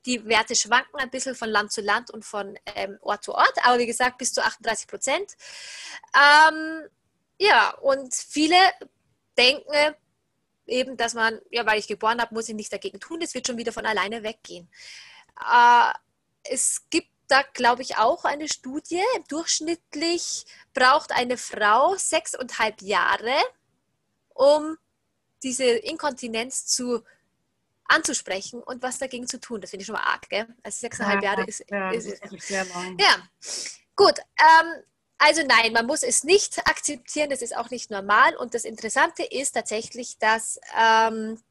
Die 0.09 0.25
Werte 0.27 0.57
schwanken 0.57 0.97
ein 0.97 1.11
bisschen 1.11 1.37
von 1.37 1.49
Land 1.49 1.71
zu 1.71 1.81
Land 1.81 2.11
und 2.11 2.25
von 2.25 2.59
ähm, 2.75 2.99
Ort 3.03 3.23
zu 3.23 3.35
Ort, 3.35 3.55
aber 3.63 3.79
wie 3.79 3.87
gesagt, 3.87 4.19
bis 4.19 4.33
zu 4.33 4.45
38 4.45 4.89
Prozent. 4.89 5.37
Ähm, 6.17 6.89
ja, 7.39 7.71
und 7.83 8.13
viele 8.13 8.57
denken 9.37 9.95
eben, 10.67 10.97
dass 10.97 11.15
man, 11.15 11.41
ja, 11.51 11.65
weil 11.67 11.79
ich 11.79 11.87
geboren 11.87 12.21
habe, 12.21 12.35
muss 12.35 12.49
ich 12.49 12.55
nichts 12.55 12.71
dagegen 12.71 12.99
tun, 12.99 13.21
das 13.21 13.35
wird 13.35 13.47
schon 13.47 13.59
wieder 13.59 13.73
von 13.73 13.87
alleine 13.87 14.23
weggehen. 14.23 14.69
Äh, 15.41 15.93
es 16.43 16.83
gibt 16.91 17.11
da, 17.29 17.43
glaube 17.53 17.83
ich, 17.83 17.99
auch 17.99 18.25
eine 18.25 18.49
Studie. 18.49 19.03
Durchschnittlich 19.29 20.47
braucht 20.75 21.13
eine 21.13 21.37
Frau 21.37 21.95
sechseinhalb 21.97 22.81
Jahre, 22.81 23.35
um 24.35 24.79
diese 25.43 25.65
Inkontinenz 25.65 26.67
zu 26.67 27.05
anzusprechen 27.89 28.63
und 28.63 28.83
was 28.83 28.99
dagegen 28.99 29.27
zu 29.27 29.41
tun. 29.41 29.61
Das 29.61 29.71
finde 29.71 29.83
ich 29.83 29.87
schon 29.87 29.95
mal 29.95 30.03
arg, 30.03 30.29
gell? 30.29 30.47
Also 30.63 30.81
sechseinhalb 30.81 31.23
ja, 31.23 31.31
Jahre 31.31 31.45
ist, 31.47 31.65
ja, 31.69 31.91
ist, 31.91 32.07
ist 32.07 32.47
sehr 32.47 32.65
lang. 32.67 32.97
Ja, 32.99 33.17
gut. 33.97 34.19
Ähm, 34.39 34.83
also 35.19 35.43
nein, 35.45 35.73
man 35.73 35.87
muss 35.87 36.05
es 36.05 36.23
nicht 36.23 36.59
akzeptieren, 36.69 37.31
das 37.31 37.43
ist 37.43 37.57
auch 37.57 37.71
nicht 37.71 37.91
normal. 37.91 38.37
Und 38.37 38.55
das 38.55 38.65
Interessante 38.65 39.25
ist 39.25 39.53
tatsächlich, 39.53 40.19
dass 40.19 40.61
ähm, 40.79 41.43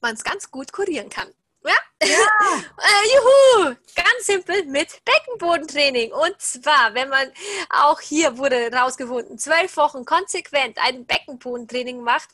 man 0.00 0.14
es 0.14 0.24
ganz 0.24 0.50
gut 0.50 0.72
kurieren 0.72 1.08
kann. 1.08 1.32
Ja? 1.64 1.74
ja. 2.02 2.08
äh, 2.08 3.64
juhu! 3.64 3.76
Ganz 3.94 4.26
simpel 4.26 4.64
mit 4.66 5.04
Beckenbodentraining. 5.04 6.12
Und 6.12 6.40
zwar, 6.40 6.94
wenn 6.94 7.08
man 7.08 7.30
auch 7.70 8.00
hier 8.00 8.38
wurde 8.38 8.72
rausgefunden, 8.72 9.38
zwölf 9.38 9.76
Wochen 9.76 10.04
konsequent 10.04 10.78
ein 10.80 11.06
Beckenbodentraining 11.06 12.02
macht, 12.02 12.30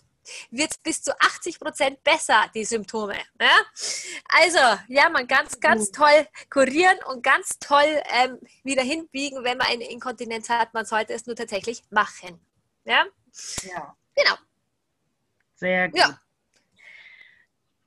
wird 0.50 0.70
es 0.70 0.78
bis 0.78 1.02
zu 1.02 1.12
80 1.20 1.60
Prozent 1.60 2.04
besser, 2.04 2.44
die 2.54 2.64
Symptome. 2.64 3.16
Ja? 3.40 3.50
Also, 4.28 4.82
ja, 4.88 5.08
man 5.08 5.26
ganz, 5.26 5.60
ganz 5.60 5.88
mhm. 5.88 5.92
toll 5.94 6.28
kurieren 6.50 6.98
und 7.08 7.22
ganz 7.22 7.58
toll 7.58 8.02
ähm, 8.12 8.38
wieder 8.64 8.82
hinbiegen, 8.82 9.44
wenn 9.44 9.58
man 9.58 9.66
eine 9.68 9.90
Inkontinenz 9.90 10.48
hat. 10.48 10.74
Man 10.74 10.84
sollte 10.84 11.12
es 11.12 11.26
nur 11.26 11.36
tatsächlich 11.36 11.82
machen. 11.90 12.40
Ja? 12.84 13.04
Ja. 13.62 13.96
Genau. 14.14 14.34
Sehr 15.54 15.88
gut. 15.88 15.98
Ja. 15.98 16.18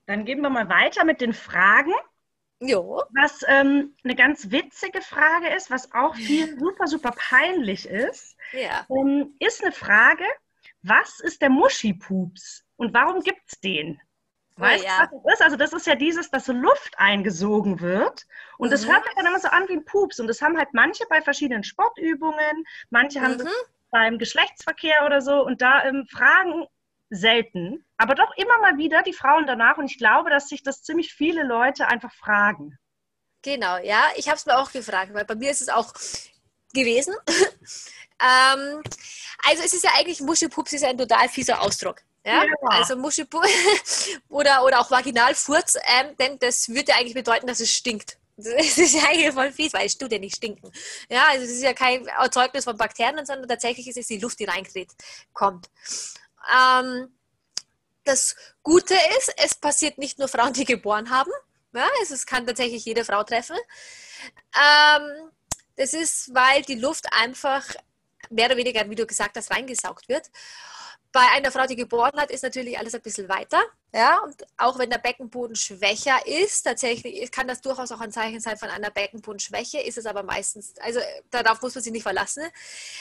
Dann 0.08 0.26
gehen 0.26 0.42
wir 0.42 0.50
mal 0.50 0.70
weiter 0.70 1.04
mit 1.04 1.22
den 1.22 1.34
Fragen. 1.34 1.94
Jo. 2.60 3.04
Was 3.14 3.44
ähm, 3.48 3.96
eine 4.04 4.16
ganz 4.16 4.50
witzige 4.50 5.02
Frage 5.02 5.50
ist, 5.50 5.70
was 5.70 5.92
auch 5.94 6.16
viel 6.16 6.58
super, 6.60 6.88
super 6.88 7.12
peinlich 7.12 7.86
ist, 7.88 8.38
ja. 8.54 8.86
ähm, 8.90 9.36
ist 9.40 9.64
eine 9.64 9.74
Frage, 9.74 10.24
was 10.88 11.20
ist 11.20 11.42
der 11.42 11.50
Muschipups 11.50 12.64
und 12.78 12.94
warum 12.94 13.22
gibt 13.22 13.42
es 13.48 13.60
den? 13.60 14.00
Weißt 14.58 14.84
du, 14.84 14.88
oh, 14.88 14.90
ja. 14.90 15.00
was 15.00 15.10
das 15.10 15.34
ist? 15.34 15.42
Also 15.42 15.56
das 15.58 15.74
ist 15.74 15.88
ja 15.88 15.96
dieses, 15.96 16.32
dass 16.32 16.46
so 16.46 16.54
Luft 16.54 16.98
eingesogen 16.98 17.82
wird 17.82 18.26
und 18.58 18.68
mhm. 18.68 18.72
das 18.72 18.88
hört 18.88 19.04
sich 19.04 19.14
dann 19.16 19.26
immer 19.26 19.40
so 19.40 19.50
an 19.50 19.68
wie 19.68 19.74
ein 19.74 19.86
Pups 19.86 20.20
und 20.20 20.28
das 20.28 20.42
haben 20.42 20.58
halt 20.58 20.70
manche 20.74 21.06
bei 21.10 21.22
verschiedenen 21.22 21.64
Sportübungen, 21.64 22.64
manche 22.90 23.22
haben 23.22 23.38
das 23.38 23.48
mhm. 23.48 23.72
beim 23.92 24.18
Geschlechtsverkehr 24.18 25.06
oder 25.06 25.22
so 25.22 25.46
und 25.46 25.62
da 25.62 25.84
ähm, 25.84 26.08
fragen 26.10 26.66
selten, 27.10 27.86
aber 27.98 28.16
doch 28.16 28.36
immer 28.38 28.58
mal 28.60 28.78
wieder 28.78 29.04
die 29.04 29.14
Frauen 29.14 29.46
danach 29.46 29.78
und 29.78 29.86
ich 29.86 29.98
glaube, 29.98 30.30
dass 30.30 30.48
sich 30.48 30.64
das 30.64 30.84
ziemlich 30.84 31.14
viele 31.14 31.44
Leute 31.44 31.88
einfach 31.88 32.14
fragen. 32.14 32.78
Genau, 33.42 33.78
ja, 33.78 34.06
ich 34.16 34.28
habe 34.28 34.38
es 34.38 34.46
mir 34.46 34.58
auch 34.58 34.72
gefragt, 34.72 35.14
weil 35.14 35.26
bei 35.26 35.36
mir 35.36 35.52
ist 35.52 35.62
es 35.62 35.70
auch 35.70 35.94
gewesen. 36.74 37.14
Ähm, 38.22 38.82
also 39.44 39.64
es 39.64 39.74
ist 39.74 39.84
ja 39.84 39.92
eigentlich, 39.98 40.22
Muschelpups 40.22 40.74
ist 40.74 40.84
ein 40.84 40.98
total 40.98 41.28
fieser 41.30 41.62
Ausdruck. 41.62 42.02
Ja? 42.26 42.44
ja. 42.44 42.50
Also 42.64 42.96
Muschelpups 42.96 43.50
oder, 44.30 44.64
oder 44.64 44.80
auch 44.80 44.90
Vaginalfurz, 44.90 45.78
ähm, 46.00 46.16
denn 46.18 46.40
das 46.40 46.70
würde 46.70 46.92
ja 46.92 46.96
eigentlich 46.96 47.14
bedeuten, 47.14 47.48
dass 47.48 47.60
es 47.60 47.72
stinkt. 47.72 48.18
Das 48.38 48.48
ist 48.78 48.94
ja 48.94 49.04
eigentlich 49.04 49.34
voll 49.34 49.52
fies, 49.52 49.74
weil 49.74 49.86
es 49.86 49.98
tut 49.98 50.12
ja 50.12 50.20
nicht 50.20 50.36
stinken. 50.36 50.72
Ja, 51.10 51.28
also 51.30 51.46
es 51.46 51.52
ist 51.52 51.64
ja 51.64 51.74
kein 51.74 52.08
Erzeugnis 52.08 52.64
von 52.64 52.78
Bakterien, 52.78 53.26
sondern 53.26 53.48
tatsächlich 53.48 53.88
ist 53.88 53.98
es 53.98 54.08
die 54.08 54.20
Luft, 54.20 54.40
die 54.40 54.46
reingeht, 54.46 54.92
kommt. 55.34 55.70
Ähm, 56.54 57.16
das 58.04 58.36
Gute 58.62 58.94
ist, 59.18 59.34
es 59.38 59.56
passiert 59.56 59.98
nicht 59.98 60.20
nur 60.20 60.28
Frauen, 60.28 60.54
die 60.54 60.66
geboren 60.66 61.10
haben. 61.10 61.32
Ja, 61.74 61.88
also 62.00 62.14
es 62.14 62.26
kann 62.26 62.48
tatsächlich 62.48 62.86
jede 62.86 63.04
Frau 63.04 63.24
treffen. 63.24 63.58
Ähm, 64.56 65.32
das 65.76 65.94
ist, 65.94 66.34
weil 66.34 66.62
die 66.62 66.76
Luft 66.76 67.06
einfach 67.12 67.66
mehr 68.30 68.48
oder 68.48 68.58
weniger, 68.58 68.90
wie 68.90 68.96
du 68.96 69.06
gesagt 69.06 69.38
hast, 69.38 69.52
reingesaugt 69.52 70.10
wird. 70.10 70.30
Bei 71.12 71.32
einer 71.34 71.50
Frau, 71.50 71.66
die 71.66 71.78
geboren 71.78 72.20
hat, 72.20 72.30
ist 72.30 72.44
natürlich 72.44 72.78
alles 72.78 72.94
ein 72.94 73.02
bisschen 73.02 73.30
weiter. 73.30 73.62
Ja, 73.94 74.20
und 74.20 74.36
auch 74.58 74.78
wenn 74.78 74.90
der 74.90 74.98
Beckenboden 74.98 75.56
schwächer 75.56 76.28
ist, 76.28 76.64
tatsächlich 76.64 77.32
kann 77.32 77.48
das 77.48 77.62
durchaus 77.62 77.94
auch 77.94 78.02
ein 78.02 78.12
Zeichen 78.12 78.42
sein 78.42 78.58
von 78.58 78.70
einer 78.70 78.92
Beckenbodenschwäche, 78.92 79.80
ist 79.80 79.98
es 79.98 80.06
aber 80.06 80.24
meistens, 80.24 80.74
also 80.80 81.00
darauf 81.32 81.62
muss 81.62 81.74
man 81.74 81.82
sich 81.82 81.94
nicht 81.94 82.04
verlassen. 82.04 82.44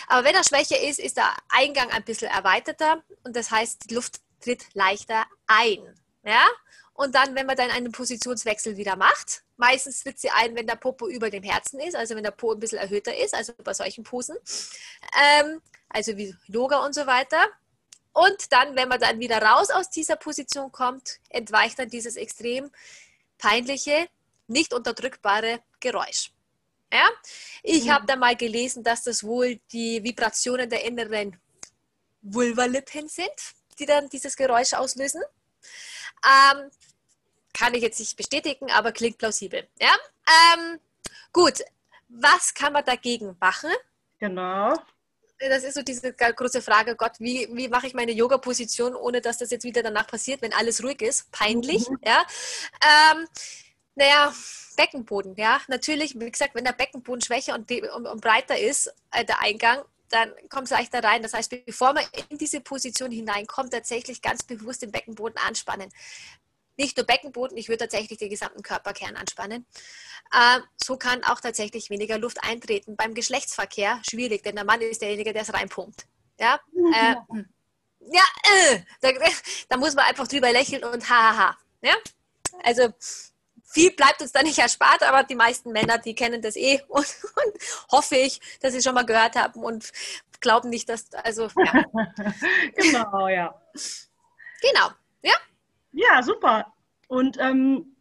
Aber 0.06 0.24
wenn 0.24 0.36
er 0.36 0.44
schwächer 0.44 0.80
ist, 0.80 1.00
ist 1.00 1.16
der 1.16 1.34
Eingang 1.48 1.90
ein 1.90 2.04
bisschen 2.04 2.30
erweiterter 2.30 3.02
und 3.24 3.34
das 3.34 3.50
heißt, 3.50 3.90
die 3.90 3.94
Luft 3.94 4.20
tritt 4.40 4.62
leichter 4.74 5.24
ein. 5.48 5.80
Ja, 6.22 6.46
und 6.94 7.14
dann, 7.14 7.34
wenn 7.34 7.46
man 7.46 7.56
dann 7.56 7.70
einen 7.70 7.90
Positionswechsel 7.90 8.76
wieder 8.76 8.94
macht, 8.96 9.42
meistens 9.56 10.02
tritt 10.02 10.20
sie 10.20 10.30
ein, 10.30 10.54
wenn 10.54 10.66
der 10.66 10.76
Popo 10.76 11.08
über 11.08 11.28
dem 11.28 11.42
Herzen 11.42 11.80
ist, 11.80 11.96
also 11.96 12.14
wenn 12.14 12.22
der 12.22 12.30
Po 12.30 12.52
ein 12.52 12.60
bisschen 12.60 12.78
erhöhter 12.78 13.16
ist, 13.16 13.34
also 13.34 13.52
bei 13.64 13.74
solchen 13.74 14.04
Posen, 14.04 14.36
ähm, 15.20 15.60
also 15.88 16.16
wie 16.16 16.34
Yoga 16.46 16.84
und 16.84 16.94
so 16.94 17.06
weiter. 17.06 17.44
Und 18.12 18.52
dann, 18.52 18.76
wenn 18.76 18.88
man 18.88 19.00
dann 19.00 19.18
wieder 19.18 19.42
raus 19.42 19.70
aus 19.70 19.90
dieser 19.90 20.14
Position 20.14 20.70
kommt, 20.70 21.18
entweicht 21.30 21.80
dann 21.80 21.88
dieses 21.88 22.14
extrem 22.14 22.70
peinliche, 23.38 24.06
nicht 24.46 24.72
unterdrückbare 24.72 25.60
Geräusch. 25.80 26.30
Ja? 26.92 27.08
Ich 27.64 27.86
mhm. 27.86 27.90
habe 27.90 28.06
da 28.06 28.14
mal 28.14 28.36
gelesen, 28.36 28.84
dass 28.84 29.02
das 29.02 29.24
wohl 29.24 29.58
die 29.72 30.04
Vibrationen 30.04 30.70
der 30.70 30.84
inneren 30.84 31.36
Vulvalippen 32.22 33.08
sind, 33.08 33.34
die 33.80 33.86
dann 33.86 34.08
dieses 34.08 34.36
Geräusch 34.36 34.74
auslösen. 34.74 35.22
Ähm, 36.24 36.70
kann 37.52 37.74
ich 37.74 37.82
jetzt 37.82 38.00
nicht 38.00 38.16
bestätigen, 38.16 38.70
aber 38.70 38.92
klingt 38.92 39.18
plausibel. 39.18 39.66
Ja? 39.80 39.94
Ähm, 40.54 40.80
gut, 41.32 41.60
was 42.08 42.52
kann 42.52 42.72
man 42.72 42.84
dagegen 42.84 43.36
machen? 43.40 43.70
Genau. 44.18 44.74
Das 45.38 45.64
ist 45.64 45.74
so 45.74 45.82
diese 45.82 46.12
große 46.12 46.62
Frage, 46.62 46.96
Gott, 46.96 47.12
wie, 47.18 47.48
wie 47.52 47.68
mache 47.68 47.86
ich 47.86 47.94
meine 47.94 48.12
Yoga-Position, 48.12 48.94
ohne 48.94 49.20
dass 49.20 49.38
das 49.38 49.50
jetzt 49.50 49.64
wieder 49.64 49.82
danach 49.82 50.06
passiert, 50.06 50.42
wenn 50.42 50.52
alles 50.52 50.82
ruhig 50.82 51.02
ist? 51.02 51.30
Peinlich, 51.32 51.88
mhm. 51.88 51.98
ja. 52.04 52.24
Ähm, 53.12 53.26
naja, 53.94 54.32
Beckenboden, 54.76 55.34
ja. 55.36 55.60
Natürlich, 55.68 56.18
wie 56.18 56.30
gesagt, 56.30 56.54
wenn 56.54 56.64
der 56.64 56.72
Beckenboden 56.72 57.22
schwächer 57.22 57.54
und, 57.54 57.70
und, 57.70 58.06
und 58.06 58.20
breiter 58.20 58.58
ist, 58.58 58.92
äh, 59.12 59.24
der 59.24 59.40
Eingang, 59.40 59.84
dann 60.14 60.32
kommt 60.48 60.64
es 60.64 60.70
leichter 60.70 61.02
rein. 61.02 61.22
Das 61.22 61.34
heißt, 61.34 61.50
bevor 61.66 61.92
man 61.92 62.04
in 62.30 62.38
diese 62.38 62.60
Position 62.60 63.10
hineinkommt, 63.10 63.72
tatsächlich 63.72 64.22
ganz 64.22 64.44
bewusst 64.44 64.82
den 64.82 64.92
Beckenboden 64.92 65.36
anspannen. 65.38 65.90
Nicht 66.76 66.96
nur 66.96 67.06
Beckenboden, 67.06 67.56
ich 67.56 67.68
würde 67.68 67.84
tatsächlich 67.84 68.18
den 68.18 68.30
gesamten 68.30 68.62
Körperkern 68.62 69.16
anspannen. 69.16 69.66
Äh, 70.32 70.60
so 70.82 70.96
kann 70.96 71.22
auch 71.24 71.40
tatsächlich 71.40 71.90
weniger 71.90 72.18
Luft 72.18 72.38
eintreten. 72.42 72.96
Beim 72.96 73.14
Geschlechtsverkehr 73.14 74.00
schwierig, 74.08 74.42
denn 74.42 74.56
der 74.56 74.64
Mann 74.64 74.80
ist 74.80 75.02
derjenige, 75.02 75.32
der 75.32 75.42
es 75.42 75.52
reinpumpt. 75.52 76.06
Ja, 76.38 76.60
äh, 76.92 77.14
ja 78.12 78.22
äh, 78.42 78.80
da, 79.00 79.10
da, 79.68 79.76
muss 79.76 79.94
man 79.94 80.06
einfach 80.06 80.26
drüber 80.26 80.50
lächeln 80.52 80.84
und 80.84 81.08
hahaha. 81.08 81.56
Ja? 81.80 81.94
Also 82.62 82.92
viel 83.74 83.90
bleibt 83.90 84.22
uns 84.22 84.32
da 84.32 84.42
nicht 84.42 84.58
erspart, 84.58 85.02
aber 85.02 85.24
die 85.24 85.34
meisten 85.34 85.72
Männer, 85.72 85.98
die 85.98 86.14
kennen 86.14 86.40
das 86.40 86.56
eh 86.56 86.80
und, 86.88 87.06
und 87.44 87.54
hoffe 87.90 88.16
ich, 88.16 88.40
dass 88.60 88.72
sie 88.72 88.82
schon 88.82 88.94
mal 88.94 89.04
gehört 89.04 89.34
haben 89.34 89.62
und 89.62 89.92
glauben 90.40 90.70
nicht, 90.70 90.88
dass, 90.88 91.12
also, 91.12 91.48
ja. 91.56 91.84
genau, 92.76 93.28
ja. 93.28 93.60
Genau, 94.60 94.90
ja. 95.22 95.34
Ja, 95.92 96.22
super. 96.22 96.72
Und 97.08 97.38
ähm, 97.40 97.96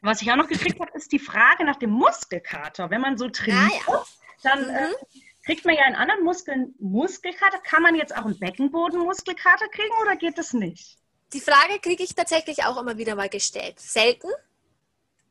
was 0.00 0.22
ich 0.22 0.30
auch 0.30 0.36
noch 0.36 0.48
gekriegt 0.48 0.80
habe, 0.80 0.90
ist 0.94 1.12
die 1.12 1.18
Frage 1.18 1.64
nach 1.64 1.76
dem 1.76 1.90
Muskelkater. 1.90 2.90
Wenn 2.90 3.00
man 3.00 3.16
so 3.16 3.28
trainiert, 3.28 3.82
ah, 3.86 3.92
ja. 3.92 4.04
dann 4.42 4.68
äh, 4.68 4.88
mhm. 4.88 4.94
äh, 4.94 5.20
kriegt 5.46 5.64
man 5.64 5.74
ja 5.74 5.86
in 5.88 5.94
anderen 5.94 6.24
Muskeln 6.24 6.74
Muskelkater. 6.78 7.58
Kann 7.58 7.82
man 7.82 7.94
jetzt 7.94 8.14
auch 8.16 8.24
einen 8.24 8.38
Beckenbodenmuskelkater 8.38 9.68
kriegen 9.68 9.94
oder 10.02 10.16
geht 10.16 10.38
das 10.38 10.52
nicht? 10.52 10.98
Die 11.32 11.40
Frage 11.40 11.80
kriege 11.80 12.02
ich 12.02 12.14
tatsächlich 12.14 12.64
auch 12.64 12.80
immer 12.80 12.98
wieder 12.98 13.14
mal 13.14 13.28
gestellt. 13.28 13.80
Selten, 13.80 14.28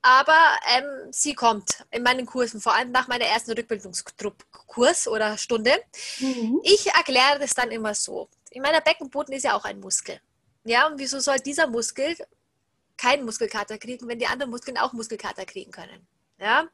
aber 0.03 0.37
ähm, 0.75 1.11
sie 1.11 1.33
kommt 1.33 1.85
in 1.89 2.03
meinen 2.03 2.25
Kursen, 2.25 2.61
vor 2.61 2.75
allem 2.75 2.91
nach 2.91 3.07
meiner 3.07 3.25
ersten 3.25 3.53
Rückbildungskurs 3.53 5.07
oder 5.07 5.37
Stunde. 5.37 5.71
Mhm. 6.19 6.59
Ich 6.63 6.87
erkläre 6.87 7.39
das 7.39 7.55
dann 7.55 7.71
immer 7.71 7.95
so. 7.95 8.29
In 8.51 8.61
meiner 8.61 8.81
Beckenboden 8.81 9.33
ist 9.33 9.43
ja 9.43 9.55
auch 9.55 9.63
ein 9.63 9.79
Muskel. 9.79 10.19
Ja, 10.65 10.87
und 10.87 10.99
wieso 10.99 11.19
soll 11.19 11.39
dieser 11.39 11.67
Muskel 11.67 12.15
keinen 12.97 13.23
Muskelkater 13.25 13.77
kriegen, 13.77 14.07
wenn 14.07 14.19
die 14.19 14.27
anderen 14.27 14.51
Muskeln 14.51 14.77
auch 14.77 14.91
Muskelkater 14.91 15.45
kriegen 15.45 15.71
können? 15.71 16.05
Ja, 16.37 16.67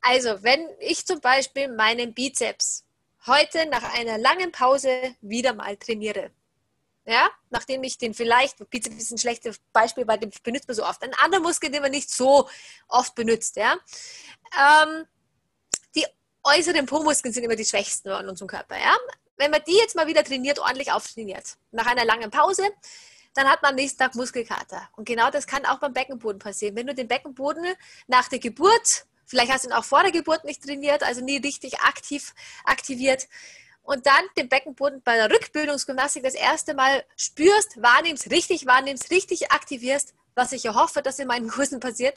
also 0.00 0.42
wenn 0.42 0.68
ich 0.80 1.06
zum 1.06 1.20
Beispiel 1.20 1.68
meinen 1.68 2.12
Bizeps 2.14 2.84
heute 3.26 3.66
nach 3.66 3.94
einer 3.94 4.18
langen 4.18 4.50
Pause 4.50 5.14
wieder 5.20 5.54
mal 5.54 5.76
trainiere, 5.76 6.32
ja, 7.04 7.30
nachdem 7.50 7.82
ich 7.82 7.98
den 7.98 8.14
vielleicht, 8.14 8.68
Bizeps 8.70 8.96
ist 8.96 9.10
ein 9.10 9.18
schlechtes 9.18 9.60
Beispiel, 9.72 10.06
weil 10.06 10.18
den 10.18 10.30
benutzt 10.42 10.68
man 10.68 10.76
so 10.76 10.84
oft, 10.84 11.02
ein 11.02 11.14
anderer 11.14 11.40
Muskel, 11.40 11.70
den 11.70 11.82
man 11.82 11.90
nicht 11.90 12.10
so 12.10 12.48
oft 12.88 13.14
benutzt, 13.14 13.56
ja, 13.56 13.76
ähm, 14.56 15.06
die 15.94 16.06
äußeren 16.44 16.86
Po-Muskeln 16.86 17.34
sind 17.34 17.44
immer 17.44 17.56
die 17.56 17.64
schwächsten 17.64 18.10
an 18.10 18.28
unserem 18.28 18.48
Körper, 18.48 18.78
ja. 18.78 18.96
Wenn 19.36 19.50
man 19.50 19.62
die 19.66 19.76
jetzt 19.76 19.96
mal 19.96 20.06
wieder 20.06 20.22
trainiert, 20.22 20.60
ordentlich 20.60 20.92
auftrainiert, 20.92 21.56
nach 21.72 21.86
einer 21.86 22.04
langen 22.04 22.30
Pause, 22.30 22.70
dann 23.34 23.48
hat 23.48 23.62
man 23.62 23.70
am 23.70 23.76
nächsten 23.76 23.98
Tag 23.98 24.14
Muskelkater. 24.14 24.88
Und 24.96 25.06
genau 25.06 25.30
das 25.30 25.46
kann 25.46 25.64
auch 25.66 25.78
beim 25.78 25.92
Beckenboden 25.92 26.38
passieren. 26.38 26.76
Wenn 26.76 26.86
du 26.86 26.94
den 26.94 27.08
Beckenboden 27.08 27.64
nach 28.06 28.28
der 28.28 28.38
Geburt, 28.38 29.06
vielleicht 29.26 29.50
hast 29.50 29.64
du 29.64 29.70
ihn 29.70 29.72
auch 29.72 29.84
vor 29.84 30.02
der 30.02 30.12
Geburt 30.12 30.44
nicht 30.44 30.62
trainiert, 30.62 31.02
also 31.02 31.22
nie 31.22 31.38
richtig 31.38 31.80
aktiv 31.80 32.34
aktiviert, 32.64 33.26
und 33.82 34.06
dann 34.06 34.24
den 34.36 34.48
Beckenboden 34.48 35.02
bei 35.02 35.16
der 35.16 35.30
Rückbildungsgymnastik 35.30 36.22
das 36.22 36.34
erste 36.34 36.74
Mal 36.74 37.04
spürst, 37.16 37.82
wahrnimmst, 37.82 38.30
richtig 38.30 38.66
wahrnimmst, 38.66 39.10
richtig 39.10 39.50
aktivierst, 39.50 40.14
was 40.34 40.52
ich 40.52 40.62
ja 40.62 40.74
hoffe, 40.74 41.02
dass 41.02 41.18
in 41.18 41.28
meinen 41.28 41.48
Kursen 41.48 41.80
passiert, 41.80 42.16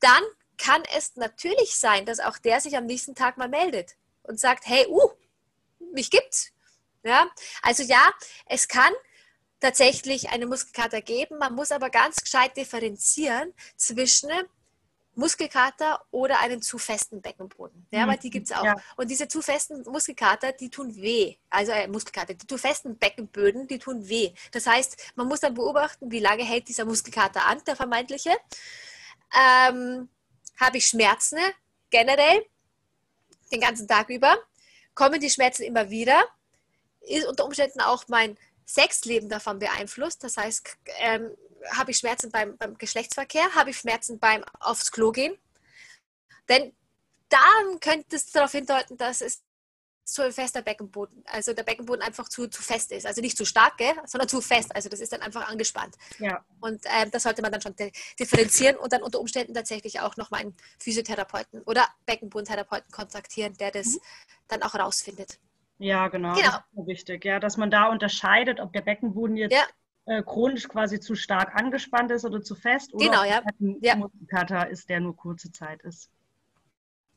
dann 0.00 0.22
kann 0.56 0.82
es 0.96 1.16
natürlich 1.16 1.76
sein, 1.76 2.06
dass 2.06 2.20
auch 2.20 2.38
der 2.38 2.60
sich 2.60 2.76
am 2.76 2.86
nächsten 2.86 3.14
Tag 3.14 3.36
mal 3.36 3.48
meldet 3.48 3.96
und 4.22 4.38
sagt, 4.38 4.66
hey, 4.66 4.86
uh, 4.88 5.10
mich 5.92 6.10
gibt's. 6.10 6.50
Ja, 7.02 7.28
also 7.62 7.82
ja, 7.82 8.12
es 8.46 8.66
kann 8.68 8.92
tatsächlich 9.60 10.30
eine 10.30 10.46
Muskelkater 10.46 11.02
geben. 11.02 11.38
Man 11.38 11.54
muss 11.54 11.70
aber 11.70 11.90
ganz 11.90 12.16
gescheit 12.16 12.56
differenzieren 12.56 13.52
zwischen 13.76 14.30
Muskelkater 15.16 16.04
oder 16.10 16.40
einen 16.40 16.60
zu 16.62 16.78
festen 16.78 17.22
Beckenboden. 17.22 17.86
Ja, 17.90 18.04
mhm. 18.04 18.10
weil 18.10 18.18
die 18.18 18.30
gibt 18.30 18.50
es 18.50 18.56
auch. 18.56 18.64
Ja. 18.64 18.76
Und 18.96 19.10
diese 19.10 19.28
zu 19.28 19.42
festen 19.42 19.82
Muskelkater, 19.82 20.52
die 20.52 20.70
tun 20.70 20.94
weh. 20.96 21.36
Also 21.50 21.72
äh, 21.72 21.86
Muskelkater, 21.88 22.34
die 22.34 22.46
zu 22.46 22.58
festen 22.58 22.98
Beckenböden, 22.98 23.66
die 23.66 23.78
tun 23.78 24.08
weh. 24.08 24.32
Das 24.52 24.66
heißt, 24.66 25.12
man 25.16 25.28
muss 25.28 25.40
dann 25.40 25.54
beobachten, 25.54 26.10
wie 26.10 26.20
lange 26.20 26.44
hält 26.44 26.68
dieser 26.68 26.84
Muskelkater 26.84 27.44
an, 27.46 27.62
der 27.66 27.76
vermeintliche. 27.76 28.36
Ähm, 29.34 30.08
Habe 30.58 30.78
ich 30.78 30.86
Schmerzen 30.86 31.38
generell 31.90 32.44
den 33.52 33.60
ganzen 33.60 33.86
Tag 33.86 34.08
über? 34.10 34.36
Kommen 34.94 35.20
die 35.20 35.30
Schmerzen 35.30 35.62
immer 35.62 35.90
wieder? 35.90 36.20
Ist 37.00 37.26
unter 37.26 37.44
Umständen 37.44 37.80
auch 37.80 38.04
mein 38.08 38.36
Sexleben 38.66 39.28
davon 39.28 39.58
beeinflusst. 39.58 40.24
Das 40.24 40.36
heißt, 40.36 40.76
ähm, 40.98 41.30
habe 41.70 41.90
ich 41.90 41.98
Schmerzen 41.98 42.30
beim, 42.30 42.56
beim 42.56 42.76
Geschlechtsverkehr, 42.78 43.54
habe 43.54 43.70
ich 43.70 43.78
Schmerzen 43.78 44.18
beim 44.18 44.44
aufs 44.60 44.90
Klo 44.90 45.12
gehen. 45.12 45.36
Denn 46.48 46.74
dann 47.28 47.80
könnte 47.80 48.16
es 48.16 48.30
darauf 48.30 48.52
hindeuten, 48.52 48.96
dass 48.96 49.20
es 49.20 49.42
zu 50.04 50.22
ein 50.22 50.32
fester 50.32 50.62
Beckenboden, 50.62 51.24
also 51.26 51.54
der 51.54 51.62
Beckenboden 51.62 52.02
einfach 52.02 52.28
zu, 52.28 52.46
zu 52.48 52.62
fest 52.62 52.92
ist. 52.92 53.06
Also 53.06 53.20
nicht 53.20 53.36
zu 53.36 53.44
stark, 53.44 53.78
gell, 53.78 53.94
sondern 54.04 54.28
zu 54.28 54.40
fest. 54.40 54.74
Also 54.74 54.88
das 54.88 55.00
ist 55.00 55.12
dann 55.12 55.22
einfach 55.22 55.48
angespannt. 55.48 55.96
Ja. 56.18 56.44
Und 56.60 56.82
ähm, 56.84 57.10
das 57.10 57.22
sollte 57.22 57.40
man 57.40 57.50
dann 57.50 57.62
schon 57.62 57.74
differenzieren 58.20 58.76
und 58.76 58.92
dann 58.92 59.02
unter 59.02 59.18
Umständen 59.18 59.54
tatsächlich 59.54 60.00
auch 60.00 60.16
nochmal 60.16 60.40
einen 60.40 60.56
Physiotherapeuten 60.78 61.62
oder 61.62 61.88
Beckenbodentherapeuten 62.06 62.90
kontaktieren, 62.90 63.56
der 63.56 63.70
das 63.70 63.86
mhm. 63.86 64.00
dann 64.48 64.62
auch 64.62 64.74
rausfindet. 64.74 65.38
Ja, 65.78 66.08
genau. 66.08 66.34
genau. 66.34 66.50
Das 66.50 66.62
ist 66.76 66.86
wichtig, 66.86 67.24
ja, 67.24 67.40
dass 67.40 67.56
man 67.56 67.70
da 67.70 67.88
unterscheidet, 67.88 68.60
ob 68.60 68.72
der 68.72 68.82
Beckenboden 68.82 69.36
jetzt 69.36 69.52
ja. 69.52 69.64
Äh, 70.06 70.22
chronisch 70.22 70.68
quasi 70.68 71.00
zu 71.00 71.14
stark 71.14 71.54
angespannt 71.54 72.10
ist 72.10 72.24
oder 72.24 72.42
zu 72.42 72.54
fest 72.54 72.92
oder 72.94 73.06
genau, 73.06 73.24
ja. 73.24 73.42
ein 73.60 73.78
ja. 73.80 73.96
Muskelkater 73.96 74.68
ist, 74.68 74.88
der 74.88 75.00
nur 75.00 75.16
kurze 75.16 75.50
Zeit 75.50 75.82
ist. 75.82 76.10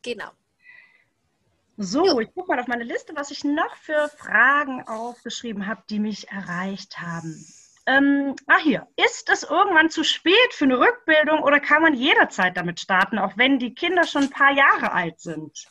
Genau. 0.02 0.30
So, 1.78 2.06
jo. 2.06 2.19
ich 2.19 2.34
gucke 2.34 2.47
mal 2.47 2.60
auf 2.60 2.67
meine 2.67 2.84
Liste, 2.84 3.15
was 3.15 3.30
ich 3.30 3.43
noch 3.43 3.76
für 3.76 4.10
Fragen 4.10 4.82
aufgeschrieben 4.88 5.67
habe, 5.67 5.84
die 5.89 6.00
mich 6.00 6.28
erreicht 6.30 7.00
haben. 7.00 7.45
Ähm, 7.86 8.36
ah, 8.47 8.58
hier. 8.58 8.88
Ist 8.95 9.30
es 9.30 9.43
irgendwann 9.43 9.89
zu 9.89 10.04
spät 10.04 10.54
für 10.54 10.65
eine 10.65 10.80
Rückbildung 10.80 11.41
oder 11.43 11.60
kann 11.60 11.82
man 11.84 11.93
jederzeit 11.93 12.58
damit 12.58 12.80
starten, 12.80 13.19
auch 13.19 13.38
wenn 13.38 13.60
die 13.60 13.76
Kinder 13.76 14.06
schon 14.06 14.23
ein 14.23 14.30
paar 14.30 14.54
Jahre 14.54 14.91
alt 14.91 15.19
sind? 15.19 15.67